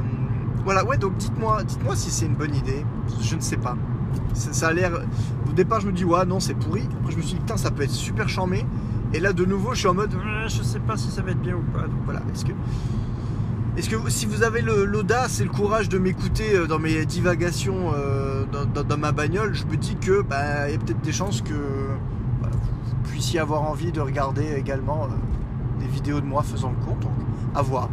voilà, 0.64 0.86
ouais, 0.86 0.98
donc 0.98 1.18
dites-moi 1.18 1.64
dites-moi 1.64 1.96
si 1.96 2.10
c'est 2.10 2.26
une 2.26 2.36
bonne 2.36 2.56
idée. 2.56 2.86
Je 3.22 3.36
ne 3.36 3.42
sais 3.42 3.58
pas. 3.58 3.76
Ça, 4.34 4.68
a 4.68 4.74
l'air. 4.74 4.92
Au 5.50 5.52
départ, 5.52 5.82
je 5.82 5.88
me 5.88 5.92
dis, 5.92 6.06
ouais, 6.06 6.26
non, 6.26 6.40
c'est 6.40 6.54
pourri. 6.54 6.88
Après, 7.00 7.12
je 7.12 7.18
me 7.18 7.22
suis 7.22 7.34
dit, 7.34 7.40
putain, 7.40 7.58
ça 7.58 7.72
peut 7.72 7.84
être 7.84 7.92
super 7.92 8.30
charmé. 8.30 8.66
Et 9.14 9.20
là, 9.20 9.34
de 9.34 9.46
nouveau, 9.46 9.74
je 9.74 9.80
suis 9.80 9.88
en 9.88 9.94
mode, 9.94 10.14
euh, 10.14 10.48
je 10.48 10.64
sais 10.64 10.80
pas 10.80 10.96
si 10.96 11.10
ça 11.10 11.22
va 11.22 11.32
être 11.32 11.42
bien 11.42 11.56
ou 11.56 11.78
pas. 11.78 11.82
Donc 11.82 12.00
voilà, 12.06 12.22
est-ce 12.34 12.46
que. 12.46 12.52
Est-ce 13.76 13.90
que 13.90 13.96
si 14.12 14.28
vous 14.28 14.44
avez 14.44 14.62
l'audace 14.62 15.42
et 15.42 15.44
le 15.44 15.50
courage 15.50 15.90
de 15.90 15.98
m'écouter 15.98 16.68
dans 16.68 16.78
mes 16.78 17.08
divagations 17.08 17.92
dans, 18.52 18.98
ma 19.00 19.12
bagnole, 19.12 19.56
je 19.56 19.66
me 19.66 19.78
dis 19.78 19.96
que 19.96 20.22
bah, 20.22 20.70
il 20.70 20.74
y 20.74 20.76
a 20.76 20.78
peut-être 20.78 21.02
des 21.02 21.12
chances 21.12 21.42
que 21.42 21.56
puissiez 23.04 23.40
avoir 23.40 23.64
envie 23.64 23.92
de 23.92 24.02
regarder 24.02 24.54
également 24.58 25.06
euh, 25.06 25.08
des 25.80 25.88
vidéos 25.88 26.22
de 26.22 26.26
moi 26.26 26.44
faisant 26.44 26.72
le 26.72 26.86
compte. 26.86 27.00
Donc, 27.02 27.12
à 27.56 27.62
voir. 27.62 27.90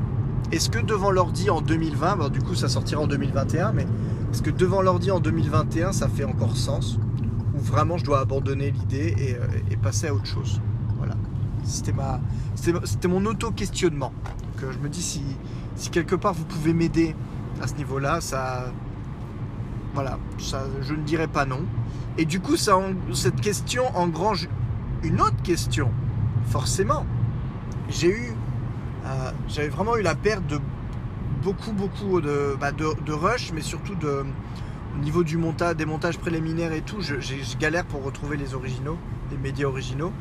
Est-ce 0.53 0.71
que 0.71 0.79
devant 0.79 1.11
l'ordi 1.11 1.51
en 1.51 1.61
2020, 1.61 2.17
bah, 2.17 2.29
du 2.29 2.41
coup 2.41 2.55
ça 2.55 2.69
sortira 2.69 3.03
en 3.03 3.07
2021, 3.07 3.73
mais 3.73 3.87
est-ce 4.33 4.43
que 4.43 4.51
devant 4.51 4.83
l'ordi 4.83 5.11
en 5.11 5.21
2021 5.21 5.93
ça 5.93 6.09
fait 6.09 6.25
encore 6.25 6.57
sens? 6.57 6.99
Ou 7.55 7.59
vraiment 7.61 7.99
je 7.99 8.05
dois 8.05 8.21
abandonner 8.21 8.71
l'idée 8.71 9.15
et, 9.19 9.35
euh, 9.35 9.77
passer 9.83 10.09
à 10.09 10.15
autre 10.15 10.27
chose? 10.27 10.61
Voilà. 10.99 11.15
C'était 11.65 13.09
mon 13.09 13.27
auto-questionnement. 13.27 14.13
Donc 14.25 14.65
euh, 14.65 14.73
je 14.73 14.79
me 14.79 14.89
dis 14.89 15.03
si, 15.03 15.23
si 15.77 15.91
quelque 15.91 16.17
part 16.17 16.35
vous 16.35 16.45
pouvez 16.45 16.73
m'aider 16.73 17.15
à 17.63 17.67
ce 17.67 17.75
niveau-là, 17.75 18.21
ça, 18.21 18.73
voilà, 19.95 20.19
ça, 20.39 20.63
je 20.81 20.95
ne 20.95 21.03
dirais 21.03 21.29
pas 21.29 21.45
non. 21.45 21.61
Et 22.19 22.25
du 22.25 22.41
coup, 22.41 22.57
ça, 22.57 22.79
cette 23.13 23.41
question 23.41 23.85
engrange 23.97 24.49
une 25.03 25.21
autre 25.21 25.43
question, 25.43 25.91
forcément. 26.49 27.07
J'ai 27.89 28.09
eu, 28.09 28.35
euh, 29.05 29.31
j'avais 29.49 29.69
vraiment 29.69 29.97
eu 29.97 30.03
la 30.03 30.15
perte 30.15 30.47
de 30.47 30.61
beaucoup, 31.43 31.73
beaucoup 31.73 32.21
de, 32.21 32.57
bah, 32.61 32.73
de, 32.73 33.13
rush, 33.13 33.53
mais 33.53 33.63
surtout 33.63 33.95
de, 33.95 34.25
au 34.95 35.03
niveau 35.03 35.25
du 35.25 35.37
montage, 35.37 35.77
des 35.77 35.87
montages 35.87 36.19
préliminaires 36.19 36.73
et 36.73 36.83
tout. 36.83 37.01
Je, 37.01 37.17
galère 37.59 37.85
pour 37.85 38.05
retrouver 38.05 38.37
les 38.37 38.55
originaux, 38.55 38.99
les 39.31 39.39
médias 39.39 39.67
originaux 39.67 40.13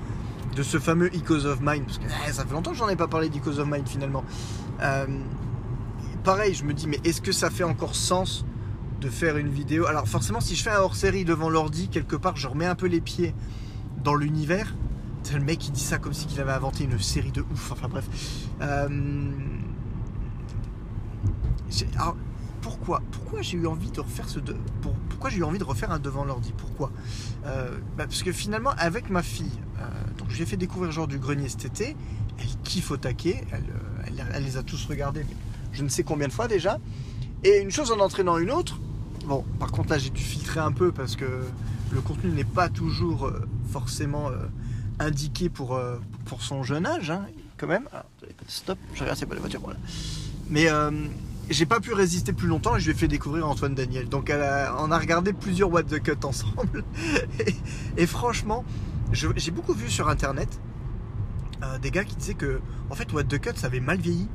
de 0.56 0.64
ce 0.64 0.80
fameux 0.80 1.08
Ecos 1.16 1.46
of 1.46 1.60
Mind, 1.62 1.86
parce 1.86 2.00
que 2.00 2.06
eh, 2.28 2.32
ça 2.32 2.44
fait 2.44 2.54
longtemps 2.54 2.72
que 2.72 2.78
j'en 2.78 2.90
ai 2.90 2.96
pas 2.96 3.08
parlé 3.08 3.30
d'Ecos 3.30 3.60
of 3.60 3.68
Mind 3.68 3.88
finalement. 3.88 4.24
Euh, 4.82 5.06
pareil, 6.24 6.54
je 6.54 6.64
me 6.64 6.74
dis, 6.74 6.88
mais 6.88 7.00
est-ce 7.04 7.22
que 7.22 7.32
ça 7.32 7.50
fait 7.50 7.64
encore 7.64 7.96
sens 7.96 8.46
de 9.00 9.10
faire 9.10 9.38
une 9.38 9.50
vidéo? 9.50 9.86
Alors 9.86 10.08
forcément, 10.08 10.40
si 10.40 10.56
je 10.56 10.64
fais 10.64 10.72
un 10.72 10.80
hors-série 10.80 11.24
devant 11.24 11.50
l'ordi, 11.50 11.88
quelque 11.88 12.16
part, 12.16 12.36
je 12.36 12.48
remets 12.48 12.66
un 12.66 12.76
peu 12.76 12.88
les 12.88 13.00
pieds 13.00 13.36
dans 14.04 14.16
l'univers. 14.16 14.76
Le 15.34 15.40
mec 15.42 15.60
qui 15.60 15.72
dit 15.72 15.80
ça 15.82 15.98
comme 16.00 16.14
si 16.14 16.28
il 16.34 16.40
avait 16.42 16.52
inventé 16.54 16.86
une 16.86 16.98
série 17.00 17.32
de 17.32 17.42
ouf. 17.42 17.72
Enfin 17.72 17.88
bref. 17.88 18.08
Euh, 18.62 18.88
alors, 21.96 22.16
pourquoi 22.62 23.02
Pourquoi 23.12 23.42
j'ai 23.42 23.58
eu 23.58 23.68
envie 23.68 23.92
de 23.92 24.00
refaire 24.02 24.28
ce 24.28 24.40
de... 24.40 24.56
pour- 24.82 24.94
pourquoi 25.10 25.30
j'ai 25.30 25.38
eu 25.40 25.44
envie 25.44 25.60
de 25.60 25.64
refaire 25.64 25.92
un 25.92 26.00
devant 26.00 26.24
l'ordi? 26.26 26.54
Pourquoi? 26.58 26.92
Euh, 27.46 27.78
bah, 27.98 28.06
Parce 28.06 28.24
que 28.24 28.32
finalement, 28.32 28.72
avec 28.78 29.10
ma 29.10 29.22
fille, 29.22 29.52
euh, 29.80 29.84
donc 30.18 30.30
j'ai 30.30 30.46
fait 30.46 30.58
découvrir 30.58 30.92
genre 30.92 31.08
du 31.08 31.20
grenier 31.20 31.50
cet 31.50 31.66
été. 31.66 31.96
Elle 32.40 32.48
kiffe 32.64 32.90
au 32.92 32.98
taquet. 32.98 33.44
Elle, 33.52 33.64
euh, 33.70 34.24
elle- 34.34 34.44
les 34.44 34.58
a 34.58 34.64
tous 34.64 34.86
regardés, 34.86 35.26
je 35.74 35.84
ne 35.84 35.90
sais 35.90 36.04
combien 36.04 36.28
de 36.28 36.34
fois 36.34 36.48
déjà. 36.48 36.80
Et 37.44 37.60
une 37.60 37.72
chose 37.72 37.92
en 37.92 38.00
entraînant 38.00 38.38
une 38.38 38.52
autre. 38.52 38.80
Bon, 39.28 39.46
par 39.60 39.72
contre 39.72 39.90
là, 39.92 39.98
j'ai 39.98 40.10
dû 40.10 40.22
filtrer 40.22 40.60
un 40.60 40.72
peu 40.72 40.92
parce 40.92 41.16
que 41.16 41.44
le 41.92 42.02
contenu 42.02 42.32
n'est 42.32 42.44
pas 42.44 42.68
toujours 42.70 43.32
forcément 43.70 44.30
euh, 44.30 44.36
indiqué 45.00 45.50
pour, 45.50 45.76
euh, 45.76 45.98
pour 46.26 46.42
son 46.42 46.64
jeune 46.64 46.86
âge, 46.86 47.12
hein, 47.12 47.26
quand 47.58 47.68
même. 47.68 47.88
Attendez, 47.88 48.36
stop, 48.48 48.78
je 48.94 49.02
regarde, 49.02 49.18
c'est 49.18 49.26
pas 49.26 49.36
la 49.36 49.42
voiture, 49.42 49.62
voilà. 49.62 49.80
Mais 50.50 50.70
euh, 50.70 50.92
j'ai 51.50 51.66
pas 51.66 51.80
pu 51.80 51.94
résister 51.94 52.34
plus 52.34 52.48
longtemps 52.48 52.76
et 52.76 52.80
je 52.80 52.86
lui 52.86 52.92
ai 52.92 53.00
fait 53.00 53.08
découvrir 53.08 53.48
Antoine 53.48 53.76
Daniel. 53.76 54.10
Donc 54.10 54.32
on 54.32 54.92
a 54.92 55.00
regardé 55.00 55.34
plusieurs 55.34 55.72
What 55.72 55.84
the 55.84 56.02
Cut 56.02 56.26
ensemble. 56.26 56.84
et, 57.98 58.08
franchement, 58.08 58.66
j'ai 59.12 59.52
beaucoup 59.52 59.74
vu 59.74 59.90
sur 59.90 60.10
internet 60.10 60.60
des 61.82 61.92
gars 61.92 62.06
qui 62.06 62.16
disaient 62.16 62.36
que 62.36 62.62
en 62.90 62.96
fait 62.96 63.12
What 63.12 63.26
the 63.26 63.40
Cut 63.40 63.52
ça 63.56 63.68
avait 63.68 63.82
mal 63.82 64.00
vieilli, 64.00 64.28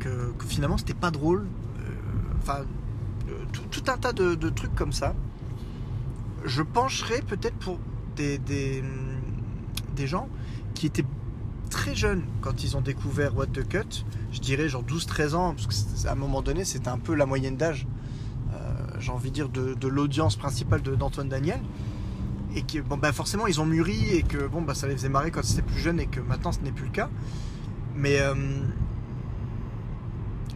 que, 0.00 0.32
finalement 0.46 0.78
c'était 0.78 0.94
pas 0.94 1.10
drôle. 1.10 1.46
Enfin, 2.40 2.60
tout, 3.52 3.62
tout 3.70 3.90
un 3.90 3.98
tas 3.98 4.12
de, 4.12 4.34
de 4.34 4.48
trucs 4.48 4.74
comme 4.74 4.92
ça. 4.92 5.14
Je 6.44 6.62
pencherais 6.62 7.20
peut-être 7.20 7.56
pour 7.56 7.78
des, 8.18 8.82
des, 9.96 10.06
gens 10.06 10.28
qui 10.74 10.86
étaient 10.86 11.04
très 11.70 11.94
jeunes 11.94 12.22
quand 12.40 12.62
ils 12.64 12.76
ont 12.76 12.80
découvert 12.80 13.36
What 13.36 13.46
the 13.48 13.66
Cut. 13.68 14.04
Je 14.32 14.40
dirais 14.40 14.68
genre 14.68 14.82
12-13 14.84 15.34
ans, 15.34 15.54
parce 15.54 15.66
que 15.66 15.74
c'est- 15.74 16.06
à 16.08 16.12
un 16.12 16.16
moment 16.16 16.42
donné 16.42 16.64
c'était 16.64 16.88
un 16.88 16.98
peu 16.98 17.14
la 17.14 17.26
moyenne 17.26 17.56
d'âge, 17.56 17.86
euh, 18.52 18.56
j'ai 19.00 19.12
envie 19.12 19.30
de 19.30 19.34
dire, 19.34 19.48
de, 19.48 19.74
de 19.74 19.88
l'audience 19.88 20.36
principale 20.36 20.82
d'Antoine 20.82 21.28
Daniel. 21.28 21.60
Et 22.54 22.62
que 22.62 22.78
bon, 22.80 22.96
bah 22.96 23.12
forcément 23.12 23.46
ils 23.46 23.60
ont 23.60 23.66
mûri 23.66 24.08
et 24.14 24.22
que 24.22 24.46
bon, 24.46 24.62
bah, 24.62 24.74
ça 24.74 24.86
les 24.88 24.94
faisait 24.94 25.10
marrer 25.10 25.30
quand 25.30 25.44
c'était 25.44 25.62
plus 25.62 25.78
jeune 25.80 26.00
et 26.00 26.06
que 26.06 26.20
maintenant 26.20 26.50
ce 26.52 26.60
n'est 26.60 26.72
plus 26.72 26.86
le 26.86 26.90
cas. 26.92 27.10
Mais 27.94 28.20
euh, 28.20 28.34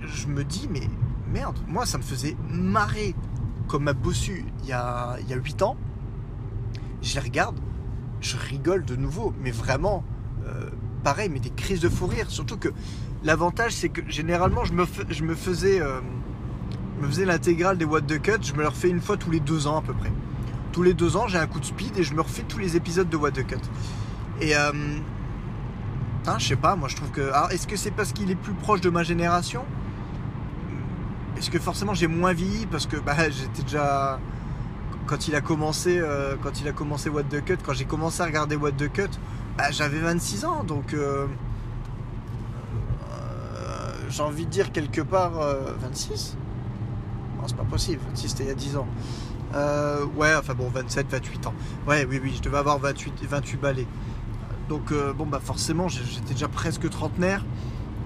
je 0.02 0.26
me 0.26 0.44
dis, 0.44 0.68
mais 0.70 0.88
merde, 1.32 1.58
moi 1.68 1.86
ça 1.86 1.98
me 1.98 2.02
faisait 2.02 2.36
marrer 2.50 3.14
comme 3.68 3.84
ma 3.84 3.92
bossu 3.92 4.44
il 4.62 4.68
y 4.68 4.72
a, 4.72 5.16
il 5.20 5.28
y 5.28 5.32
a 5.32 5.36
8 5.36 5.62
ans. 5.62 5.76
Je 7.02 7.14
les 7.14 7.20
regarde, 7.20 7.58
je 8.20 8.36
rigole 8.36 8.84
de 8.84 8.94
nouveau, 8.96 9.34
mais 9.42 9.50
vraiment, 9.50 10.04
euh, 10.46 10.70
pareil, 11.02 11.28
mais 11.28 11.40
des 11.40 11.50
crises 11.50 11.80
de 11.80 11.88
fou 11.88 12.06
rire. 12.06 12.26
Surtout 12.28 12.56
que 12.56 12.68
l'avantage, 13.24 13.72
c'est 13.72 13.88
que 13.88 14.02
généralement, 14.08 14.64
je 14.64 14.72
me, 14.72 14.82
euh, 14.84 16.00
faisais 17.02 17.24
l'intégrale 17.24 17.76
des 17.76 17.84
What 17.84 18.02
the 18.02 18.22
Cut, 18.22 18.42
je 18.42 18.54
me 18.54 18.62
le 18.62 18.68
refais 18.68 18.88
une 18.88 19.00
fois 19.00 19.16
tous 19.16 19.30
les 19.30 19.40
deux 19.40 19.66
ans 19.66 19.78
à 19.78 19.82
peu 19.82 19.92
près. 19.92 20.12
Tous 20.70 20.82
les 20.82 20.94
deux 20.94 21.16
ans, 21.16 21.26
j'ai 21.26 21.38
un 21.38 21.46
coup 21.46 21.60
de 21.60 21.64
speed 21.64 21.98
et 21.98 22.04
je 22.04 22.14
me 22.14 22.20
refais 22.20 22.44
tous 22.44 22.58
les 22.58 22.76
épisodes 22.76 23.08
de 23.08 23.16
What 23.16 23.32
the 23.32 23.46
Cut. 23.46 23.56
Et 24.40 24.56
euh, 24.56 24.72
putain, 26.18 26.38
je 26.38 26.46
sais 26.46 26.56
pas, 26.56 26.76
moi 26.76 26.88
je 26.88 26.96
trouve 26.96 27.10
que. 27.10 27.32
Alors, 27.32 27.50
est-ce 27.50 27.66
que 27.66 27.76
c'est 27.76 27.90
parce 27.90 28.12
qu'il 28.12 28.30
est 28.30 28.36
plus 28.36 28.54
proche 28.54 28.80
de 28.80 28.90
ma 28.90 29.02
génération? 29.02 29.64
Est-ce 31.36 31.50
que 31.50 31.58
forcément 31.58 31.94
j'ai 31.94 32.06
moins 32.06 32.32
vieilli 32.32 32.66
parce 32.66 32.86
que 32.86 32.96
bah, 32.96 33.16
j'étais 33.30 33.62
déjà 33.62 34.20
quand 35.06 35.28
il 35.28 35.34
a 35.34 35.40
commencé 35.40 35.98
euh, 35.98 36.36
quand 36.42 36.60
il 36.60 36.68
a 36.68 36.72
commencé 36.72 37.08
What 37.10 37.24
the 37.24 37.44
Cut, 37.44 37.58
quand 37.64 37.72
j'ai 37.72 37.84
commencé 37.84 38.22
à 38.22 38.26
regarder 38.26 38.56
What 38.56 38.72
the 38.72 38.90
Cut, 38.92 39.10
bah, 39.56 39.70
j'avais 39.70 40.00
26 40.00 40.44
ans 40.44 40.64
donc 40.64 40.94
euh, 40.94 41.26
euh, 43.10 43.92
j'ai 44.08 44.22
envie 44.22 44.46
de 44.46 44.50
dire 44.50 44.72
quelque 44.72 45.00
part 45.00 45.40
euh, 45.40 45.72
26 45.80 46.36
Non, 47.38 47.44
c'est 47.46 47.56
pas 47.56 47.64
possible, 47.64 48.00
26 48.10 48.28
c'était 48.28 48.44
il 48.44 48.48
y 48.48 48.52
a 48.52 48.54
10 48.54 48.76
ans. 48.76 48.86
Euh, 49.54 50.06
ouais, 50.16 50.34
enfin 50.34 50.54
bon, 50.54 50.68
27, 50.68 51.06
28 51.10 51.46
ans. 51.46 51.54
Ouais, 51.86 52.06
oui, 52.08 52.20
oui, 52.22 52.32
je 52.36 52.42
devais 52.42 52.58
avoir 52.58 52.78
28, 52.78 53.14
28 53.28 53.60
balais. 53.60 53.86
Donc, 54.68 54.92
euh, 54.92 55.12
bon, 55.12 55.26
bah 55.26 55.40
forcément, 55.42 55.88
j'étais 55.88 56.32
déjà 56.32 56.48
presque 56.48 56.88
trentenaire. 56.88 57.44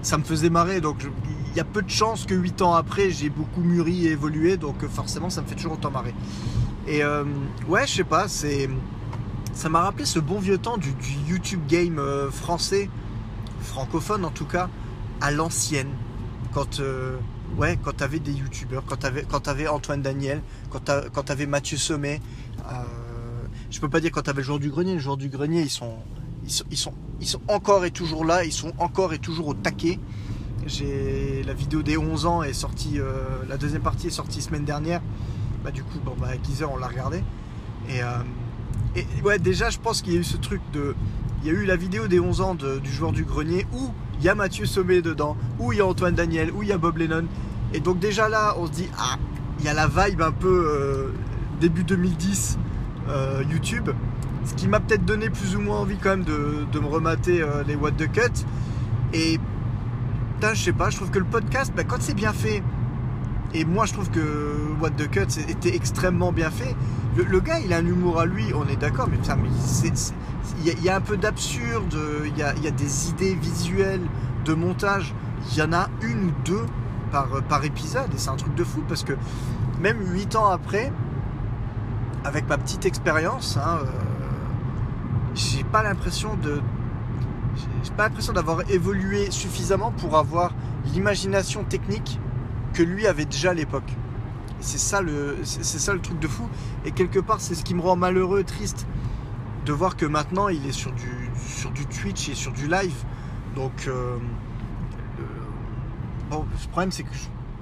Ça 0.01 0.17
me 0.17 0.23
faisait 0.23 0.49
marrer, 0.49 0.81
donc 0.81 0.97
il 1.51 1.57
y 1.57 1.59
a 1.59 1.63
peu 1.63 1.81
de 1.81 1.89
chances 1.89 2.25
que 2.25 2.35
8 2.35 2.61
ans 2.61 2.73
après, 2.73 3.09
j'ai 3.09 3.29
beaucoup 3.29 3.61
mûri 3.61 4.07
et 4.07 4.11
évolué, 4.11 4.57
donc 4.57 4.83
euh, 4.83 4.87
forcément, 4.87 5.29
ça 5.29 5.41
me 5.41 5.47
fait 5.47 5.55
toujours 5.55 5.73
autant 5.73 5.91
marrer. 5.91 6.13
Et 6.87 7.03
euh, 7.03 7.25
ouais, 7.67 7.85
je 7.85 7.95
sais 7.95 8.03
pas, 8.03 8.27
c'est. 8.27 8.69
Ça 9.53 9.69
m'a 9.69 9.81
rappelé 9.81 10.05
ce 10.05 10.19
bon 10.19 10.39
vieux 10.39 10.59
temps 10.59 10.77
du, 10.77 10.93
YouTube 11.27 11.61
game 11.67 11.97
euh, 11.97 12.29
français, 12.29 12.89
francophone 13.59 14.23
en 14.23 14.29
tout 14.29 14.45
cas, 14.45 14.69
à 15.19 15.31
l'ancienne. 15.31 15.89
Quand, 16.53 16.79
euh, 16.79 17.17
ouais, 17.57 17.77
quand 17.83 17.97
t'avais 17.97 18.19
des 18.19 18.31
youtubeurs, 18.31 18.83
quand 18.85 18.97
t'avais, 19.41 19.67
Antoine 19.67 20.01
Daniel, 20.01 20.41
quand 20.69 21.23
t'avais 21.23 21.45
Mathieu 21.45 21.77
Sommet. 21.77 22.21
je 23.69 23.79
peux 23.79 23.89
pas 23.89 23.99
dire 23.99 24.11
quand 24.11 24.21
t'avais 24.21 24.37
le 24.37 24.45
joueur 24.45 24.59
du 24.59 24.69
grenier. 24.69 24.93
Le 24.93 24.99
joueur 24.99 25.17
du 25.17 25.27
grenier, 25.27 25.61
ils 25.61 25.69
sont, 25.69 25.95
ils 26.45 26.51
sont, 26.51 26.93
ils 27.19 27.27
sont, 27.27 27.41
encore 27.47 27.83
et 27.83 27.91
toujours 27.91 28.25
là. 28.25 28.45
Ils 28.45 28.53
sont 28.53 28.73
encore 28.77 29.13
et 29.13 29.19
toujours 29.19 29.47
au 29.47 29.53
taquet. 29.53 29.99
J'ai 30.67 31.43
la 31.43 31.53
vidéo 31.53 31.81
des 31.81 31.97
11 31.97 32.25
ans 32.25 32.43
est 32.43 32.53
sortie, 32.53 32.99
la 33.49 33.57
deuxième 33.57 33.81
partie 33.81 34.07
est 34.07 34.11
sortie 34.11 34.41
semaine 34.41 34.65
dernière. 34.65 35.01
Bah 35.67 35.71
du 35.73 35.83
coup, 35.83 35.99
bon, 35.99 36.15
bah, 36.17 36.29
Geezer, 36.41 36.71
on 36.71 36.77
l'a 36.77 36.87
regardé. 36.87 37.21
Et, 37.89 38.01
euh, 38.01 38.07
et 38.95 39.05
ouais, 39.21 39.37
déjà, 39.37 39.69
je 39.69 39.77
pense 39.77 40.01
qu'il 40.01 40.13
y 40.13 40.15
a 40.15 40.19
eu 40.21 40.23
ce 40.23 40.37
truc 40.37 40.61
de. 40.71 40.95
Il 41.41 41.47
y 41.47 41.49
a 41.49 41.59
eu 41.59 41.65
la 41.65 41.75
vidéo 41.75 42.07
des 42.07 42.21
11 42.21 42.39
ans 42.39 42.55
du 42.55 42.89
joueur 42.89 43.11
du 43.11 43.25
grenier 43.25 43.67
où 43.73 43.91
il 44.17 44.23
y 44.23 44.29
a 44.29 44.35
Mathieu 44.35 44.65
Sommet 44.65 45.01
dedans, 45.01 45.35
où 45.59 45.73
il 45.73 45.79
y 45.79 45.81
a 45.81 45.85
Antoine 45.85 46.15
Daniel, 46.15 46.53
où 46.53 46.63
il 46.63 46.69
y 46.69 46.71
a 46.71 46.77
Bob 46.77 46.95
Lennon. 46.99 47.25
Et 47.73 47.81
donc, 47.81 47.99
déjà 47.99 48.29
là, 48.29 48.55
on 48.57 48.67
se 48.67 48.71
dit, 48.71 48.87
ah, 48.97 49.17
il 49.59 49.65
y 49.65 49.67
a 49.67 49.73
la 49.73 49.87
vibe 49.87 50.21
un 50.21 50.31
peu 50.31 50.47
euh, 50.47 51.11
début 51.59 51.83
2010 51.83 52.57
euh, 53.09 53.43
YouTube. 53.51 53.89
Ce 54.45 54.53
qui 54.53 54.69
m'a 54.69 54.79
peut-être 54.79 55.03
donné 55.03 55.29
plus 55.29 55.57
ou 55.57 55.59
moins 55.59 55.79
envie 55.79 55.97
quand 55.97 56.11
même 56.11 56.23
de, 56.23 56.65
de 56.71 56.79
me 56.79 56.87
remater 56.87 57.45
les 57.67 57.75
What 57.75 57.91
the 57.91 58.09
Cut. 58.09 58.45
Et 59.11 59.37
putain, 60.35 60.53
je 60.53 60.63
sais 60.63 60.71
pas, 60.71 60.89
je 60.89 60.95
trouve 60.95 61.11
que 61.11 61.19
le 61.19 61.25
podcast, 61.25 61.73
bah, 61.75 61.83
quand 61.83 61.97
c'est 61.99 62.13
bien 62.13 62.31
fait, 62.31 62.63
et 63.53 63.65
moi 63.65 63.85
je 63.85 63.93
trouve 63.93 64.09
que 64.09 64.55
What 64.81 64.91
the 64.91 65.09
Cut 65.09 65.39
était 65.47 65.75
extrêmement 65.75 66.31
bien 66.31 66.49
fait. 66.51 66.75
Le, 67.15 67.39
gars 67.39 67.59
il 67.59 67.73
a 67.73 67.77
un 67.77 67.85
humour 67.85 68.19
à 68.19 68.25
lui, 68.25 68.53
on 68.53 68.67
est 68.67 68.75
d'accord, 68.75 69.07
mais 69.09 69.17
il 70.63 70.83
y, 70.83 70.89
a- 70.89 70.95
un 70.95 71.01
peu 71.01 71.17
d'absurde, 71.17 71.95
il 72.25 72.37
y 72.37 72.43
a, 72.43 72.53
il 72.55 72.63
y 72.63 72.67
a 72.67 72.71
des 72.71 73.09
idées 73.09 73.33
visuelles 73.35 74.05
de 74.45 74.53
montage. 74.53 75.13
Il 75.51 75.57
y 75.57 75.61
en 75.61 75.73
a 75.73 75.87
une 76.01 76.25
ou 76.25 76.31
deux 76.45 76.65
par, 77.11 77.27
par 77.49 77.63
épisode 77.63 78.13
et 78.13 78.17
c'est 78.17 78.29
un 78.29 78.35
truc 78.35 78.53
de 78.55 78.63
fou 78.63 78.83
parce 78.87 79.03
que 79.03 79.13
même 79.81 79.97
8 80.13 80.35
ans 80.35 80.47
après, 80.47 80.91
avec 82.23 82.47
ma 82.47 82.57
petite 82.57 82.85
expérience, 82.85 83.57
hein, 83.57 83.79
euh, 83.81 83.85
j'ai 85.33 85.63
pas 85.63 85.83
l'impression 85.83 86.35
de. 86.35 86.61
J'ai 87.83 87.91
pas 87.91 88.03
l'impression 88.03 88.33
d'avoir 88.33 88.69
évolué 88.69 89.31
suffisamment 89.31 89.91
pour 89.91 90.17
avoir 90.17 90.51
l'imagination 90.93 91.63
technique 91.63 92.19
lui 92.83 93.07
avait 93.07 93.25
déjà 93.25 93.51
à 93.51 93.53
l'époque. 93.53 93.89
Et 94.59 94.63
C'est 94.63 94.77
ça, 94.77 95.01
le, 95.01 95.37
c'est 95.43 95.63
ça 95.79 95.93
le 95.93 96.01
truc 96.01 96.19
de 96.19 96.27
fou. 96.27 96.47
Et 96.85 96.91
quelque 96.91 97.19
part, 97.19 97.41
c'est 97.41 97.55
ce 97.55 97.63
qui 97.63 97.75
me 97.75 97.81
rend 97.81 97.95
malheureux, 97.95 98.43
triste, 98.43 98.87
de 99.65 99.73
voir 99.73 99.95
que 99.97 100.05
maintenant 100.05 100.47
il 100.47 100.65
est 100.65 100.71
sur 100.71 100.91
du, 100.93 101.29
sur 101.47 101.71
du 101.71 101.85
Twitch 101.85 102.29
et 102.29 102.35
sur 102.35 102.51
du 102.53 102.67
live. 102.67 103.03
Donc, 103.55 103.87
euh, 103.87 104.17
le- 105.17 106.29
bon, 106.29 106.45
le 106.51 106.67
problème, 106.69 106.91
c'est 106.91 107.03
que 107.03 107.09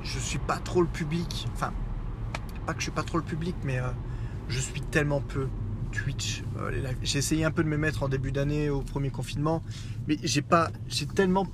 je, 0.03 0.19
suis 0.19 0.39
pas 0.39 0.57
trop 0.57 0.81
le 0.81 0.87
public. 0.87 1.47
Enfin, 1.53 1.71
pas 2.65 2.73
que 2.73 2.79
je 2.79 2.83
suis 2.83 2.91
pas 2.91 3.03
trop 3.03 3.17
le 3.17 3.23
public, 3.23 3.55
mais 3.63 3.79
euh, 3.79 3.87
je 4.49 4.59
suis 4.59 4.81
tellement 4.81 5.21
peu 5.21 5.47
Twitch. 5.91 6.43
euh. 6.59 6.71
J'ai 7.03 7.19
essayé 7.19 7.45
un 7.45 7.51
peu 7.51 7.63
de 7.63 7.69
me 7.69 7.77
mettre 7.77 8.03
en 8.03 8.09
début 8.09 8.31
d'année 8.31 8.69
au 8.69 8.81
premier 8.81 9.09
confinement, 9.09 9.63
mais 10.07 10.17
j'ai 10.23 10.41
pas, 10.41 10.69
j'ai 10.87 11.05
tellement 11.05 11.47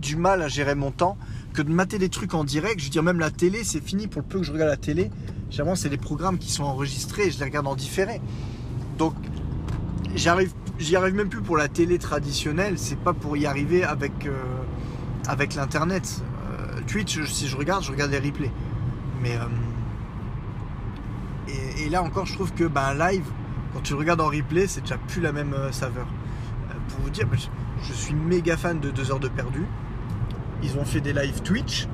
du 0.00 0.16
mal 0.16 0.42
à 0.42 0.48
gérer 0.48 0.74
mon 0.74 0.90
temps 0.90 1.16
que 1.52 1.62
de 1.62 1.70
mater 1.70 1.98
des 1.98 2.08
trucs 2.08 2.34
en 2.34 2.44
direct. 2.44 2.80
Je 2.80 2.84
veux 2.84 2.90
dire, 2.90 3.02
même 3.02 3.20
la 3.20 3.30
télé, 3.30 3.64
c'est 3.64 3.82
fini 3.82 4.06
pour 4.06 4.22
le 4.22 4.28
peu 4.28 4.38
que 4.40 4.44
je 4.44 4.52
regarde 4.52 4.70
la 4.70 4.76
télé. 4.76 5.10
Généralement, 5.50 5.76
c'est 5.76 5.88
des 5.88 5.98
programmes 5.98 6.38
qui 6.38 6.50
sont 6.50 6.64
enregistrés 6.64 7.26
et 7.26 7.30
je 7.30 7.38
les 7.38 7.44
regarde 7.44 7.66
en 7.66 7.76
différé. 7.76 8.20
Donc, 8.98 9.14
j'y 10.14 10.28
arrive, 10.28 10.54
même 11.14 11.28
plus 11.28 11.42
pour 11.42 11.56
la 11.56 11.68
télé 11.68 11.98
traditionnelle. 11.98 12.78
C'est 12.78 12.98
pas 12.98 13.12
pour 13.12 13.36
y 13.36 13.46
arriver 13.46 13.84
avec, 13.84 14.26
euh, 14.26 14.32
l'internet. 15.56 16.22
Euh, 16.50 16.80
Twitch, 16.86 17.22
si 17.24 17.48
je 17.48 17.56
regarde, 17.56 17.84
je 17.84 17.90
regarde 17.90 18.10
les 18.10 18.18
replays. 18.18 18.52
Mais 19.20 19.36
euh, 19.36 19.46
et, 21.78 21.88
là 21.88 22.02
encore, 22.02 22.26
je 22.26 22.34
trouve 22.34 22.52
que 22.52 22.64
ben, 22.64 22.94
live, 22.94 23.24
quand 23.74 23.80
tu 23.80 23.94
regardes 23.94 24.20
en 24.20 24.28
replay, 24.28 24.66
c'est 24.66 24.80
déjà 24.80 24.96
plus 24.96 25.20
la 25.20 25.32
même 25.32 25.54
saveur. 25.70 26.06
Pour 26.88 27.00
vous 27.00 27.10
dire, 27.10 27.26
ben, 27.26 27.38
je, 27.38 27.48
je 27.86 27.92
suis 27.92 28.14
méga 28.14 28.56
fan 28.56 28.80
de 28.80 28.90
2 28.90 29.10
heures 29.10 29.20
de 29.20 29.28
perdu. 29.28 29.66
Ils 30.62 30.78
ont 30.78 30.84
fait 30.84 31.00
des 31.00 31.12
live 31.12 31.42
Twitch. 31.42 31.88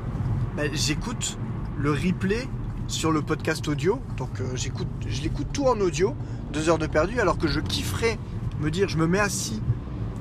Ben, 0.56 0.70
j'écoute 0.74 1.38
le 1.78 1.92
replay 1.92 2.46
sur 2.86 3.12
le 3.12 3.22
podcast 3.22 3.66
audio. 3.68 4.00
Donc 4.16 4.40
euh, 4.40 4.44
j'écoute, 4.54 4.88
je 5.06 5.22
l'écoute 5.22 5.48
tout 5.52 5.66
en 5.66 5.80
audio, 5.80 6.14
2 6.52 6.68
heures 6.68 6.78
de 6.78 6.86
perdu, 6.86 7.20
alors 7.20 7.38
que 7.38 7.48
je 7.48 7.60
kifferais 7.60 8.18
me 8.60 8.70
dire, 8.70 8.88
je 8.88 8.98
me 8.98 9.06
mets 9.06 9.20
assis 9.20 9.62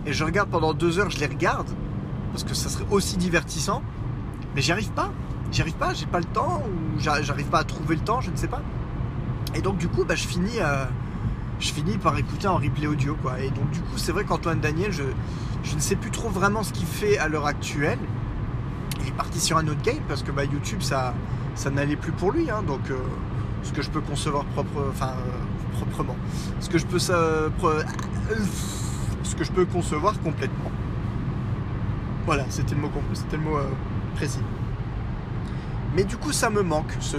et 0.05 0.13
je 0.13 0.23
regarde 0.23 0.49
pendant 0.49 0.73
2 0.73 0.99
heures, 0.99 1.09
je 1.09 1.19
les 1.19 1.25
regarde, 1.25 1.67
parce 2.31 2.43
que 2.45 2.53
ça 2.53 2.69
serait 2.69 2.85
aussi 2.89 3.17
divertissant. 3.17 3.81
Mais 4.55 4.61
j'y 4.61 4.71
arrive 4.71 4.91
pas. 4.91 5.11
J'y 5.51 5.61
arrive 5.61 5.75
pas, 5.75 5.93
j'ai 5.93 6.05
pas 6.05 6.19
le 6.19 6.25
temps, 6.25 6.63
ou 6.65 6.99
j'arrive 6.99 7.47
pas 7.47 7.59
à 7.59 7.63
trouver 7.63 7.95
le 7.95 8.01
temps, 8.01 8.21
je 8.21 8.31
ne 8.31 8.35
sais 8.35 8.47
pas. 8.47 8.61
Et 9.55 9.61
donc 9.61 9.77
du 9.77 9.87
coup, 9.87 10.03
bah, 10.03 10.15
je 10.15 10.27
finis, 10.27 10.59
euh, 10.59 10.85
je 11.59 11.71
finis 11.71 11.97
par 11.97 12.17
écouter 12.17 12.47
en 12.47 12.57
replay 12.57 12.87
audio, 12.87 13.15
quoi. 13.21 13.39
Et 13.39 13.49
donc 13.49 13.69
du 13.71 13.79
coup, 13.79 13.97
c'est 13.97 14.11
vrai 14.11 14.25
qu'Antoine 14.25 14.59
Daniel, 14.59 14.91
je, 14.91 15.03
je 15.63 15.75
ne 15.75 15.79
sais 15.79 15.95
plus 15.95 16.11
trop 16.11 16.29
vraiment 16.29 16.63
ce 16.63 16.73
qu'il 16.73 16.85
fait 16.85 17.17
à 17.17 17.27
l'heure 17.27 17.45
actuelle. 17.45 17.99
Parti 19.17 19.39
sur 19.39 19.57
un 19.57 19.67
autre 19.67 19.81
game 19.81 19.99
parce 20.07 20.23
que 20.23 20.31
bah, 20.31 20.45
YouTube, 20.45 20.81
ça, 20.81 21.13
ça 21.55 21.69
n'allait 21.69 21.95
plus 21.95 22.11
pour 22.11 22.31
lui. 22.31 22.49
hein. 22.49 22.61
donc, 22.65 22.81
euh, 22.91 22.95
ce 23.63 23.73
que 23.73 23.81
je 23.81 23.89
peux 23.89 24.01
concevoir 24.01 24.45
propre, 24.45 24.85
enfin, 24.91 25.13
euh, 25.17 25.75
proprement, 25.75 26.15
ce 26.59 26.69
que 26.69 26.77
je 26.77 26.85
peux, 26.85 26.99
ce 26.99 27.11
que 29.35 29.43
je 29.43 29.51
peux 29.51 29.65
concevoir 29.65 30.19
complètement. 30.21 30.71
Voilà, 32.25 32.45
c'était 32.49 32.75
le 32.75 32.81
mot, 32.81 32.91
c'était 33.13 33.37
le 33.37 33.43
mot 33.43 33.57
euh, 33.57 33.69
précis. 34.15 34.39
Mais 35.95 36.03
du 36.03 36.17
coup, 36.17 36.31
ça 36.31 36.49
me 36.49 36.61
manque, 36.61 36.95
ce, 36.99 37.17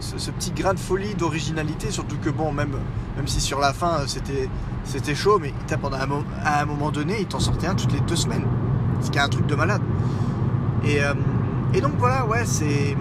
ce, 0.00 0.30
petit 0.30 0.50
grain 0.50 0.74
de 0.74 0.78
folie, 0.78 1.14
d'originalité, 1.14 1.90
surtout 1.90 2.16
que 2.16 2.30
bon, 2.30 2.52
même, 2.52 2.76
même 3.16 3.26
si 3.28 3.40
sur 3.40 3.60
la 3.60 3.72
fin 3.72 4.06
c'était, 4.06 4.48
c'était 4.84 5.14
chaud, 5.14 5.38
mais 5.40 5.52
pendant 5.80 5.96
un, 5.96 6.08
à 6.44 6.62
un 6.62 6.64
moment 6.64 6.90
donné, 6.90 7.20
il 7.20 7.26
t'en 7.26 7.40
sortait 7.40 7.66
un 7.66 7.74
toutes 7.74 7.92
les 7.92 8.00
deux 8.00 8.16
semaines. 8.16 8.46
Ce 9.00 9.10
qui 9.10 9.18
est 9.18 9.20
un 9.20 9.28
truc 9.28 9.46
de 9.46 9.54
malade. 9.54 9.82
Et, 10.84 11.02
euh, 11.02 11.14
et 11.74 11.80
donc 11.80 11.92
voilà, 11.98 12.26
ouais, 12.26 12.44
c'est. 12.44 12.96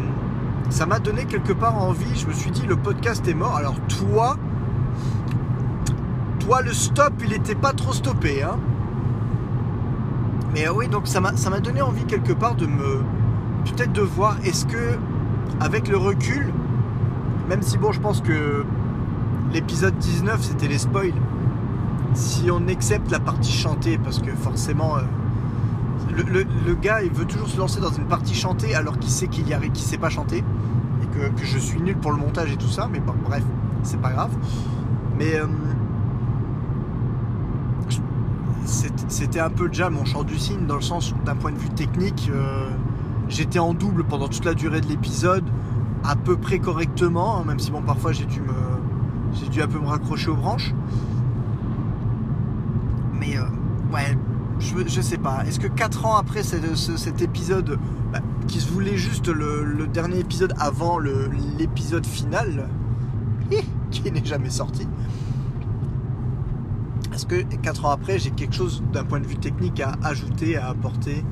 Ça 0.70 0.86
m'a 0.86 1.00
donné 1.00 1.26
quelque 1.26 1.54
part 1.54 1.82
envie. 1.82 2.20
Je 2.20 2.28
me 2.28 2.34
suis 2.34 2.52
dit, 2.52 2.66
le 2.68 2.76
podcast 2.76 3.26
est 3.28 3.34
mort. 3.34 3.56
Alors 3.56 3.76
toi, 3.88 4.36
toi, 6.40 6.62
le 6.62 6.74
stop, 6.74 7.13
il 7.24 7.34
était 7.34 7.56
pas 7.56 7.72
trop 7.74 7.94
stoppé, 7.94 8.44
hein. 8.44 8.58
Mais 10.54 10.68
euh, 10.68 10.74
oui, 10.74 10.88
donc 10.88 11.08
ça 11.08 11.22
m'a, 11.22 11.36
ça 11.38 11.50
m'a 11.50 11.60
donné 11.60 11.82
envie 11.82 12.06
quelque 12.06 12.34
part 12.34 12.56
de 12.56 12.66
me, 12.66 13.02
peut-être 13.66 13.94
de 13.94 14.02
voir, 14.02 14.38
est-ce 14.44 14.66
que, 14.66 14.98
avec 15.60 15.88
le 15.88 15.98
recul, 15.98 16.52
même 17.50 17.62
si 17.62 17.78
bon, 17.78 17.92
je 17.92 18.00
pense 18.02 18.22
que 18.22 18.66
l'épisode 19.54 19.98
19, 19.98 20.42
c'était 20.42 20.68
les 20.68 20.78
spoils. 20.80 21.13
Si 22.13 22.50
on 22.52 22.68
accepte 22.68 23.12
la 23.12 23.20
partie 23.20 23.52
chantée, 23.52 23.98
parce 23.98 24.20
que 24.20 24.32
forcément. 24.32 24.98
euh, 24.98 25.02
le, 26.24 26.74
gars, 26.76 27.02
il 27.02 27.12
veut 27.12 27.26
toujours 27.26 27.48
se 27.48 27.58
lancer 27.58 27.80
dans 27.80 27.92
une 27.92 28.06
partie 28.06 28.34
chantée 28.34 28.76
alors 28.76 28.98
qu'il 28.98 29.12
sait 29.12 29.28
qu'il 29.28 29.48
y 29.48 29.80
sait 29.80 29.98
pas 29.98 30.10
chanter 30.10 30.38
et 30.38 31.06
que, 31.06 31.44
je 31.44 31.58
suis 31.58 31.82
nul 31.82 31.98
pour 31.98 32.12
le 32.12 32.18
montage 32.18 32.52
et 32.52 32.58
tout 32.58 32.68
ça. 32.68 32.90
Mais 32.92 33.00
bon, 33.00 33.14
bref, 33.24 33.44
c'est 33.84 34.00
pas 34.00 34.12
grave. 34.12 34.32
Mais 35.18 35.36
euh, 35.36 35.46
c'était 38.66 39.40
un 39.40 39.50
peu 39.50 39.68
déjà 39.70 39.90
mon 39.90 40.06
chant 40.06 40.24
du 40.24 40.38
cygne 40.38 40.66
dans 40.66 40.76
le 40.76 40.82
sens 40.82 41.14
d'un 41.26 41.36
point 41.36 41.52
de 41.52 41.58
vue 41.58 41.70
technique, 41.70 42.30
euh, 42.34 42.70
j'étais 43.30 43.60
en 43.60 43.74
double 43.74 44.04
pendant 44.04 44.28
toute 44.28 44.46
la 44.46 44.54
durée 44.54 44.82
de 44.82 44.88
l'épisode, 44.88 45.46
à 46.04 46.16
peu 46.16 46.36
près 46.38 46.60
correctement, 46.60 47.38
hein, 47.38 47.44
même 47.46 47.60
si 47.60 47.72
bon 47.72 47.82
parfois 47.82 48.12
j'ai 48.12 48.26
dû 48.26 48.42
me, 48.42 48.54
j'ai 49.34 49.48
dû 49.48 49.62
un 49.62 49.68
peu 49.68 49.80
me 49.80 49.88
raccrocher 49.88 50.30
aux 50.30 50.36
branches. 50.36 50.74
Mais 53.14 53.38
euh, 53.38 53.44
ouais, 53.94 54.18
je, 54.88 55.02
sais 55.02 55.18
pas. 55.18 55.44
Est-ce 55.48 55.60
que 55.60 55.68
4 55.68 56.06
ans 56.06 56.16
après 56.18 56.44
ce- 56.44 56.76
ce- 56.76 56.98
cet 56.98 57.22
épisode, 57.22 57.80
bah, 58.12 58.20
qui 58.48 58.60
se 58.60 58.70
voulait 58.72 58.98
juste 58.98 59.28
le, 59.28 59.88
dernier 59.88 60.20
épisode 60.20 60.54
avant 60.60 61.00
l'épisode 61.00 62.06
final, 62.06 62.68
qui 63.92 64.12
n'est 64.12 64.26
jamais 64.26 64.50
sorti, 64.50 64.88
est-ce 67.13 67.26
que 67.26 67.42
4 67.42 67.86
ans 67.86 67.92
après 67.92 68.20
j'ai 68.20 68.32
quelque 68.32 68.54
chose 68.54 68.84
d'un 68.94 69.04
point 69.04 69.20
de 69.20 69.26
vue 69.26 69.38
technique 69.38 69.80
à 69.80 69.94
ajouter, 70.04 70.58
à 70.58 70.68
apporter? 70.70 71.24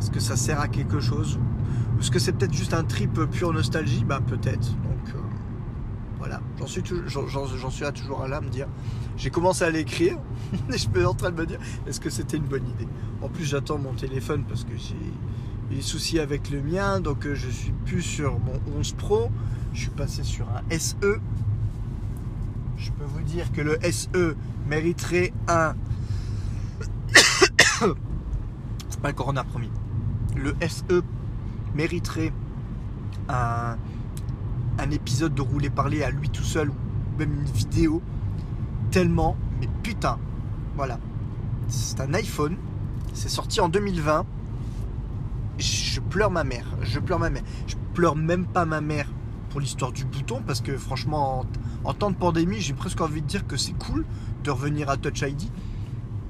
Est-ce 0.00 0.10
que 0.10 0.20
ça 0.20 0.36
sert 0.36 0.60
à 0.60 0.68
quelque 0.68 1.00
chose? 1.00 1.38
Ou 1.96 2.00
est-ce 2.00 2.10
que 2.10 2.18
c'est 2.18 2.32
peut-être 2.32 2.52
juste 2.54 2.74
un 2.74 2.84
trip 2.84 3.18
pure 3.30 3.52
nostalgie? 3.52 4.04
Bah 4.04 4.20
peut-être. 4.24 4.70
Donc 4.82 5.14
euh, 5.14 5.18
voilà, 6.18 6.40
j'en 6.58 6.66
suis, 6.66 6.82
toujours 6.82 8.22
à 8.22 8.28
là 8.28 8.40
me 8.40 8.48
dire. 8.48 8.66
J'ai 9.16 9.30
commencé 9.30 9.64
à 9.64 9.70
l'écrire 9.70 10.18
et 10.52 10.56
je 10.72 10.76
suis 10.76 11.04
en 11.04 11.14
train 11.14 11.30
de 11.30 11.36
me 11.36 11.46
dire 11.46 11.58
est-ce 11.86 12.00
que 12.00 12.10
c'était 12.10 12.36
une 12.36 12.46
bonne 12.46 12.66
idée? 12.68 12.88
En 13.22 13.28
plus, 13.28 13.44
j'attends 13.44 13.78
mon 13.78 13.92
téléphone 13.94 14.44
parce 14.48 14.64
que 14.64 14.76
j'ai 14.76 14.96
des 15.74 15.82
soucis 15.82 16.18
avec 16.18 16.50
le 16.50 16.60
mien, 16.60 17.00
donc 17.00 17.26
euh, 17.26 17.34
je 17.34 17.48
suis 17.48 17.72
plus 17.84 18.02
sur 18.02 18.38
mon 18.40 18.78
11 18.78 18.92
Pro, 18.92 19.30
je 19.72 19.80
suis 19.82 19.90
passé 19.90 20.22
sur 20.24 20.46
un 20.48 20.62
SE. 20.78 21.20
Je 22.76 22.90
peux 22.92 23.04
vous 23.04 23.22
dire 23.22 23.52
que 23.52 23.60
le 23.60 23.78
SE 23.90 24.36
mériterait 24.66 25.32
un. 25.46 25.74
C'est 28.88 29.00
pas 29.00 29.08
le 29.08 29.14
Corona 29.14 29.44
promis. 29.44 29.70
Le 30.36 30.54
SE 30.68 31.02
mériterait 31.74 32.32
un, 33.28 33.76
un 34.78 34.90
épisode 34.90 35.34
de 35.34 35.42
rouler 35.42 35.70
parler 35.70 36.02
à 36.02 36.10
lui 36.10 36.28
tout 36.30 36.44
seul 36.44 36.70
ou 36.70 36.74
même 37.18 37.32
une 37.32 37.52
vidéo. 37.52 38.02
Tellement 38.90 39.36
mais 39.60 39.68
putain. 39.82 40.18
Voilà. 40.76 40.98
C'est 41.68 42.00
un 42.00 42.14
iPhone. 42.14 42.56
C'est 43.12 43.28
sorti 43.28 43.60
en 43.60 43.68
2020 43.68 44.24
je 45.58 46.00
pleure 46.00 46.30
ma 46.30 46.44
mère. 46.44 46.66
Je 46.82 47.00
pleure 47.00 47.18
ma 47.18 47.30
mère. 47.30 47.42
Je 47.66 47.74
pleure 47.94 48.14
même 48.14 48.46
pas 48.46 48.64
ma 48.64 48.80
mère 48.80 49.08
pour 49.50 49.60
l'histoire 49.60 49.90
du 49.90 50.04
bouton 50.04 50.40
parce 50.46 50.60
que 50.60 50.76
franchement 50.76 51.40
en, 51.40 51.88
en 51.88 51.94
temps 51.94 52.10
de 52.10 52.16
pandémie 52.16 52.60
j'ai 52.60 52.74
presque 52.74 53.00
envie 53.00 53.22
de 53.22 53.26
dire 53.26 53.46
que 53.46 53.56
c'est 53.56 53.72
cool 53.72 54.04
de 54.44 54.50
revenir 54.50 54.88
à 54.90 54.96
Touch 54.96 55.22
ID 55.22 55.50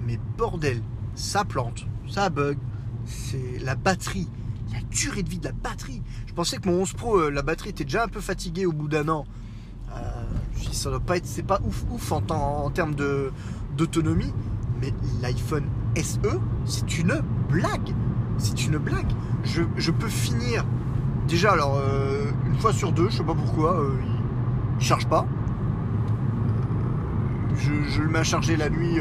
mais 0.07 0.19
bordel 0.39 0.83
ça 1.15 1.45
plante. 1.45 1.87
Ça 2.09 2.31
bug. 2.31 2.59
C'est 3.05 3.59
la 3.63 3.75
batterie 3.75 4.29
la 4.73 4.81
durée 4.91 5.23
de 5.23 5.29
vie 5.29 5.39
de 5.39 5.47
la 5.47 5.53
batterie 5.53 6.03
je 6.27 6.33
pensais 6.33 6.59
que 6.59 6.69
mon 6.69 6.83
11 6.83 6.93
Pro 6.95 7.19
euh, 7.19 7.31
la 7.31 7.43
batterie 7.43 7.71
était 7.71 7.85
déjà 7.85 8.05
un 8.05 8.09
peu 8.09 8.21
fatiguée 8.21 8.67
au 8.67 8.73
bout 8.73 8.89
d'un 8.89 9.09
an 9.09 9.25
euh, 9.97 10.23
ça 10.73 10.91
doit 10.91 11.01
pas 11.01 11.17
être, 11.17 11.27
c'est 11.27 11.43
pas 11.43 11.61
ouf 11.65 11.85
ouf 11.91 12.13
en, 12.13 12.71
termes 12.71 12.95
de 12.95 13.33
d'autonomie, 13.77 14.33
mais 14.81 14.93
l'iPhone 15.23 15.65
SE, 15.97 16.19
c'est 16.65 16.99
une 16.99 17.23
blague. 17.49 17.95
C'est 18.39 18.67
une 18.67 18.79
blague. 18.79 19.11
Je, 19.45 19.91
peux 19.91 20.09
finir 20.09 20.65
déjà 21.27 21.53
alors 21.53 21.81
euh, 21.83 22.31
une 22.47 22.59
fois 22.59 22.73
sur 22.73 22.93
deux, 22.93 23.09
je 23.11 23.19
sais 23.19 23.25
pas 23.25 23.35
pourquoi, 23.35 23.85
il, 24.05 24.09
il 24.81 24.85
charge 24.85 25.07
pas. 25.07 25.27
Je, 27.57 27.73
je 27.91 28.03
le 28.03 28.09
mets 28.09 28.57
la 28.57 28.71
nuit. 28.71 28.99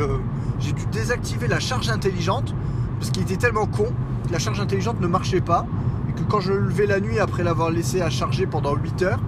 J'ai 0.59 0.71
dû 0.71 0.85
désactiver 0.87 1.47
la 1.47 1.59
charge 1.59 1.89
intelligente 1.89 2.55
parce 2.99 3.11
qu'il 3.11 3.23
était 3.23 3.37
tellement 3.37 3.65
con 3.65 3.87
la 4.31 4.39
charge 4.39 4.59
intelligente 4.59 4.99
ne 4.99 5.07
marchait 5.07 5.41
pas 5.41 5.65
et 6.09 6.13
que 6.13 6.21
quand 6.29 6.39
je 6.41 6.51
le 6.51 6.59
levais 6.61 6.85
la 6.85 6.99
nuit 6.99 7.19
après 7.19 7.43
l'avoir 7.43 7.69
laissé 7.69 8.01
à 8.01 8.09
charger 8.09 8.45
pendant 8.45 8.75
8 8.75 9.01
heures, 9.03 9.19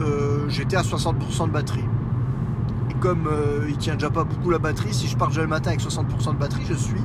euh, 0.00 0.48
j'étais 0.48 0.76
à 0.76 0.82
60% 0.82 1.46
de 1.46 1.52
batterie. 1.52 1.84
Et 2.90 2.94
comme 2.94 3.26
euh, 3.26 3.66
il 3.68 3.76
tient 3.78 3.94
déjà 3.94 4.10
pas 4.10 4.24
beaucoup 4.24 4.50
la 4.50 4.58
batterie, 4.58 4.92
si 4.94 5.08
je 5.08 5.16
pars 5.16 5.28
déjà 5.28 5.42
le 5.42 5.48
matin 5.48 5.70
avec 5.70 5.80
60% 5.80 6.34
de 6.34 6.38
batterie, 6.38 6.64
je 6.68 6.74
suis 6.74 7.00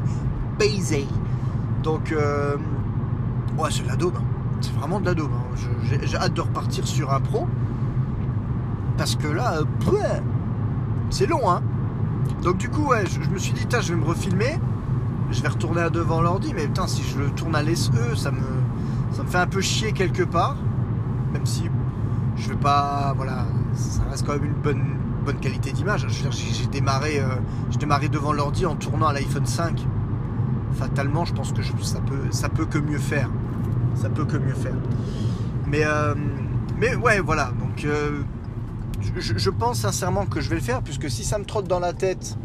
baisé. 0.59 1.07
Donc, 1.83 2.11
euh, 2.11 2.55
ouais, 3.57 3.69
c'est 3.71 3.83
de 3.83 3.87
la 3.87 3.95
daube. 3.95 4.15
hein. 4.17 4.23
C'est 4.61 4.73
vraiment 4.73 4.99
de 4.99 5.05
la 5.05 5.13
daube. 5.13 5.31
hein. 5.33 5.55
J'ai 6.03 6.17
hâte 6.17 6.33
de 6.33 6.41
repartir 6.41 6.87
sur 6.87 7.13
un 7.13 7.19
pro. 7.19 7.47
Parce 8.97 9.15
que 9.15 9.27
là, 9.27 9.59
c'est 11.09 11.27
long, 11.27 11.49
hein. 11.49 11.61
Donc, 12.43 12.57
du 12.57 12.69
coup, 12.69 12.87
ouais, 12.87 13.03
je, 13.05 13.21
je 13.21 13.29
me 13.29 13.37
suis 13.37 13.53
dit, 13.53 13.65
je 13.69 13.93
vais 13.93 13.99
me 13.99 14.05
refilmer. 14.05 14.59
Je 15.29 15.41
vais 15.41 15.49
retourner 15.49 15.81
à 15.81 15.89
devant 15.89 16.21
l'ordi, 16.21 16.53
mais 16.53 16.65
putain, 16.67 16.87
si 16.87 17.03
je 17.03 17.19
le 17.19 17.29
tourne 17.31 17.55
à 17.55 17.61
l'SE, 17.61 17.91
ça 18.15 18.31
me, 18.31 18.41
ça 19.11 19.23
me 19.23 19.27
fait 19.27 19.37
un 19.37 19.47
peu 19.47 19.61
chier 19.61 19.91
quelque 19.91 20.23
part. 20.23 20.55
Même 21.33 21.45
si 21.45 21.69
je 22.37 22.49
vais 22.49 22.55
pas. 22.55 23.13
Voilà, 23.15 23.45
ça 23.73 24.03
reste 24.09 24.25
quand 24.25 24.33
même 24.33 24.45
une 24.45 24.53
bonne, 24.53 24.85
bonne 25.25 25.39
qualité 25.39 25.71
d'image. 25.71 26.05
Je 26.07 26.07
veux 26.07 26.29
dire, 26.29 26.31
j'ai 26.31 26.53
j'ai 26.53 26.67
démarré, 26.67 27.19
euh, 27.19 27.27
j'ai 27.69 27.77
démarré 27.77 28.07
devant 28.07 28.31
l'ordi 28.31 28.65
en 28.65 28.75
tournant 28.75 29.07
à 29.07 29.13
l'iPhone 29.13 29.45
5. 29.45 29.85
Fatalement, 30.73 31.25
je 31.25 31.33
pense 31.33 31.51
que 31.51 31.61
ça, 31.81 31.99
peut, 31.99 32.31
ça 32.31 32.49
peut 32.49 32.65
que 32.65 32.77
mieux 32.77 32.99
faire. 32.99 33.29
Ça 33.95 34.09
peut 34.09 34.25
que 34.25 34.37
mieux 34.37 34.53
faire. 34.53 34.75
Mais, 35.65 35.81
euh, 35.83 36.13
mais 36.79 36.95
ouais, 36.95 37.19
voilà. 37.19 37.51
Donc, 37.59 37.83
euh, 37.83 38.21
je 39.15 39.49
pense 39.49 39.79
sincèrement 39.79 40.25
que 40.25 40.39
je 40.39 40.49
vais 40.49 40.55
le 40.55 40.61
faire, 40.61 40.81
puisque 40.81 41.09
si 41.09 41.23
ça 41.23 41.37
me 41.37 41.45
trotte 41.45 41.67
dans 41.67 41.79
la 41.79 41.93
tête, 41.93 42.37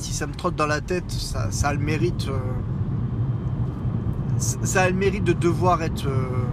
si 0.00 0.14
ça 0.14 0.26
me 0.26 0.34
trotte 0.34 0.56
dans 0.56 0.66
la 0.66 0.80
tête, 0.80 1.10
ça, 1.10 1.48
a 1.62 1.72
le 1.74 1.78
mérite. 1.78 2.28
euh, 2.28 2.38
ça 4.38 4.82
a 4.82 4.88
le 4.88 4.96
mérite 4.96 5.24
de 5.24 5.34
devoir 5.34 5.82
être, 5.82 6.06
euh, 6.06 6.46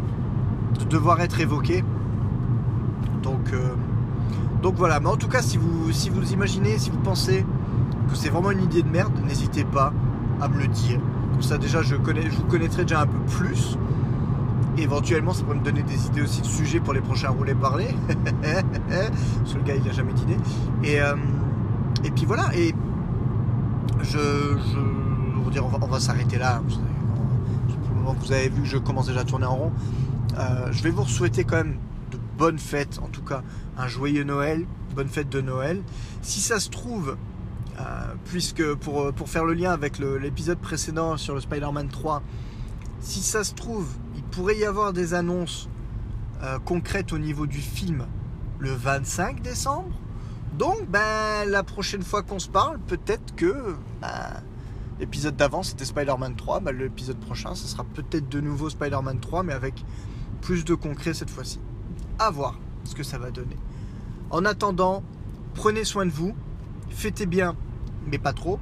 de 0.80 0.86
devoir 0.86 1.22
être 1.22 1.40
évoqué. 1.40 1.84
Donc, 3.24 3.54
euh, 3.54 3.74
donc 4.62 4.76
voilà. 4.76 5.00
Mais 5.00 5.08
en 5.08 5.16
tout 5.16 5.30
cas, 5.30 5.42
si 5.42 5.58
vous, 5.58 5.92
si 5.94 6.10
vous 6.10 6.34
imaginez, 6.34 6.78
si 6.78 6.90
vous 6.90 7.00
pensez 7.00 7.46
que 8.10 8.16
c'est 8.16 8.30
vraiment 8.30 8.52
une 8.52 8.64
idée 8.64 8.84
de 8.84 8.90
merde, 8.90 9.14
n'hésitez 9.26 9.64
pas 9.64 9.94
à 10.42 10.50
me 10.50 10.60
le 10.60 10.68
dire. 10.68 11.00
Comme 11.32 11.42
ça, 11.42 11.58
déjà, 11.58 11.82
je, 11.82 11.96
vous 11.96 12.04
connaîtrai 12.50 12.84
déjà 12.84 13.02
un 13.02 13.08
peu 13.08 13.20
plus. 13.38 13.78
Éventuellement, 14.78 15.34
ça 15.34 15.44
pourrait 15.44 15.58
me 15.58 15.64
donner 15.64 15.84
des 15.84 16.06
idées 16.08 16.22
aussi 16.22 16.42
de 16.42 16.48
sujets 16.48 16.80
pour 16.82 16.94
les 16.94 17.02
prochains 17.02 17.30
roulés 17.30 17.56
parler. 17.56 17.88
Parce 18.42 19.54
que 19.54 19.58
le 19.58 19.64
gars, 19.64 19.76
il 19.76 19.84
n'a 19.84 19.94
jamais 19.94 20.14
d'idée. 20.14 20.38
Et, 20.84 20.98
et 22.04 22.12
puis 22.12 22.26
voilà. 22.26 22.50
Et 22.56 22.76
je, 24.02 24.58
je 24.58 25.60
on 25.60 25.74
on 25.82 25.88
va, 25.88 26.00
s'arrêter 26.00 26.38
là. 26.38 26.62
Le 27.90 27.96
moment, 27.96 28.16
vous 28.20 28.32
avez 28.32 28.50
vu 28.50 28.62
que 28.62 28.68
je 28.68 28.78
commence 28.78 29.08
déjà 29.08 29.22
à 29.22 29.24
tourner 29.24 29.46
en 29.46 29.56
rond. 29.56 29.72
Euh, 30.38 30.72
je 30.72 30.84
vais 30.84 30.92
vous 30.92 31.06
souhaiter 31.06 31.44
quand 31.44 31.58
même 31.58 31.78
de 32.12 32.18
bonnes 32.38 32.60
fêtes, 32.60 33.00
en 33.02 33.08
tout 33.08 33.24
cas 33.24 33.42
un 33.78 33.88
joyeux 33.88 34.24
Noël, 34.24 34.66
bonne 34.96 35.08
fête 35.08 35.30
de 35.30 35.42
Noël. 35.42 35.82
Si 36.22 36.40
ça 36.40 36.60
se 36.60 36.70
trouve, 36.70 37.18
euh, 37.80 37.84
puisque 38.26 38.74
pour, 38.76 39.14
pour 39.14 39.30
faire 39.30 39.46
le 39.46 39.54
lien 39.54 39.72
avec 39.72 40.00
l'épisode 40.00 40.60
précédent 40.60 41.18
sur 41.18 41.36
le 41.36 41.42
Spider-Man 41.42 41.90
3, 41.90 42.22
si 43.00 43.22
ça 43.22 43.44
se 43.44 43.54
trouve, 43.54 43.88
il 44.16 44.24
pourrait 44.24 44.58
y 44.58 44.66
avoir 44.66 44.94
des 44.94 45.14
annonces 45.14 45.70
euh, 46.44 46.60
concrètes 46.60 47.14
au 47.14 47.18
niveau 47.18 47.48
du 47.48 47.60
film 47.60 48.06
le 48.60 48.72
25 48.72 49.42
décembre. 49.42 49.90
Donc, 50.58 50.88
ben, 50.90 51.46
la 51.46 51.62
prochaine 51.62 52.02
fois 52.02 52.24
qu'on 52.24 52.40
se 52.40 52.50
parle, 52.50 52.80
peut-être 52.80 53.36
que 53.36 53.76
ben, 54.02 54.42
l'épisode 55.00 55.36
d'avant 55.36 55.62
c'était 55.62 55.86
Spider-Man 55.86 56.36
3. 56.36 56.62
Ben, 56.62 56.76
l'épisode 56.76 57.20
prochain, 57.20 57.54
ce 57.54 57.68
sera 57.68 57.84
peut-être 57.84 58.28
de 58.28 58.42
nouveau 58.42 58.70
Spider-Man 58.70 59.20
3, 59.20 59.44
mais 59.44 59.54
avec 59.54 59.86
plus 60.42 60.66
de 60.66 60.74
concret 60.74 61.14
cette 61.14 61.30
fois-ci. 61.30 61.60
À 62.18 62.32
voir 62.32 62.58
ce 62.86 62.96
que 62.96 63.04
ça 63.04 63.20
va 63.20 63.30
donner. 63.30 63.58
En 64.32 64.46
attendant, 64.46 65.04
prenez 65.54 65.84
soin 65.84 66.08
de 66.08 66.12
vous, 66.12 66.34
fêtez 66.90 67.28
bien, 67.28 67.56
mais 68.08 68.18
pas 68.18 68.34
trop. 68.34 68.60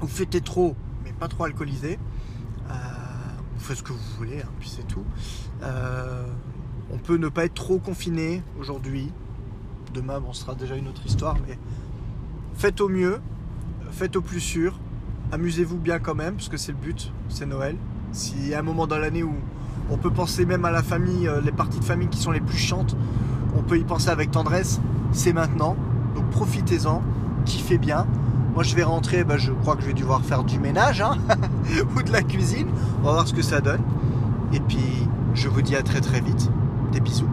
Ou 0.00 0.06
fêtez 0.06 0.40
trop, 0.40 0.74
mais 1.04 1.12
pas 1.12 1.28
trop 1.28 1.44
alcoolisé. 1.44 1.98
Euh, 2.70 2.72
vous 3.54 3.64
faites 3.64 3.76
ce 3.76 3.82
que 3.82 3.92
vous 3.92 4.16
voulez, 4.16 4.40
hein, 4.40 4.50
puis 4.58 4.70
c'est 4.70 4.86
tout. 4.88 5.04
Euh, 5.62 6.26
on 6.90 6.96
peut 6.96 7.18
ne 7.18 7.28
pas 7.28 7.44
être 7.44 7.54
trop 7.54 7.78
confiné 7.78 8.42
aujourd'hui. 8.58 9.12
Demain, 9.94 10.20
bon, 10.20 10.32
ce 10.32 10.42
sera 10.42 10.54
déjà 10.54 10.74
une 10.76 10.88
autre 10.88 11.02
histoire, 11.04 11.36
mais 11.46 11.58
faites 12.54 12.80
au 12.80 12.88
mieux, 12.88 13.20
faites 13.90 14.16
au 14.16 14.22
plus 14.22 14.40
sûr. 14.40 14.78
Amusez-vous 15.32 15.76
bien 15.76 15.98
quand 15.98 16.14
même, 16.14 16.34
parce 16.34 16.48
que 16.48 16.56
c'est 16.56 16.72
le 16.72 16.78
but, 16.78 17.12
c'est 17.28 17.44
Noël. 17.44 17.76
S'il 18.12 18.48
y 18.48 18.54
a 18.54 18.60
un 18.60 18.62
moment 18.62 18.86
dans 18.86 18.96
l'année 18.96 19.22
où 19.22 19.34
on 19.90 19.98
peut 19.98 20.10
penser 20.10 20.46
même 20.46 20.64
à 20.64 20.70
la 20.70 20.82
famille, 20.82 21.28
euh, 21.28 21.42
les 21.42 21.52
parties 21.52 21.78
de 21.78 21.84
famille 21.84 22.08
qui 22.08 22.18
sont 22.18 22.30
les 22.30 22.40
plus 22.40 22.56
chiantes, 22.56 22.96
on 23.54 23.62
peut 23.62 23.78
y 23.78 23.84
penser 23.84 24.08
avec 24.08 24.30
tendresse, 24.30 24.80
c'est 25.12 25.34
maintenant. 25.34 25.76
Donc 26.14 26.28
profitez-en, 26.30 27.02
kiffez 27.44 27.76
bien. 27.76 28.06
Moi 28.54 28.62
je 28.62 28.74
vais 28.74 28.84
rentrer, 28.84 29.24
bah, 29.24 29.36
je 29.36 29.52
crois 29.52 29.76
que 29.76 29.82
je 29.82 29.88
vais 29.88 29.94
devoir 29.94 30.22
faire 30.22 30.44
du 30.44 30.58
ménage 30.58 31.02
hein, 31.02 31.18
ou 31.96 32.02
de 32.02 32.12
la 32.12 32.22
cuisine. 32.22 32.68
On 33.00 33.06
va 33.06 33.12
voir 33.12 33.28
ce 33.28 33.34
que 33.34 33.42
ça 33.42 33.60
donne. 33.60 33.82
Et 34.54 34.60
puis 34.60 35.06
je 35.34 35.48
vous 35.48 35.60
dis 35.60 35.76
à 35.76 35.82
très 35.82 36.00
très 36.00 36.20
vite. 36.20 36.50
Des 36.92 37.00
bisous. 37.00 37.31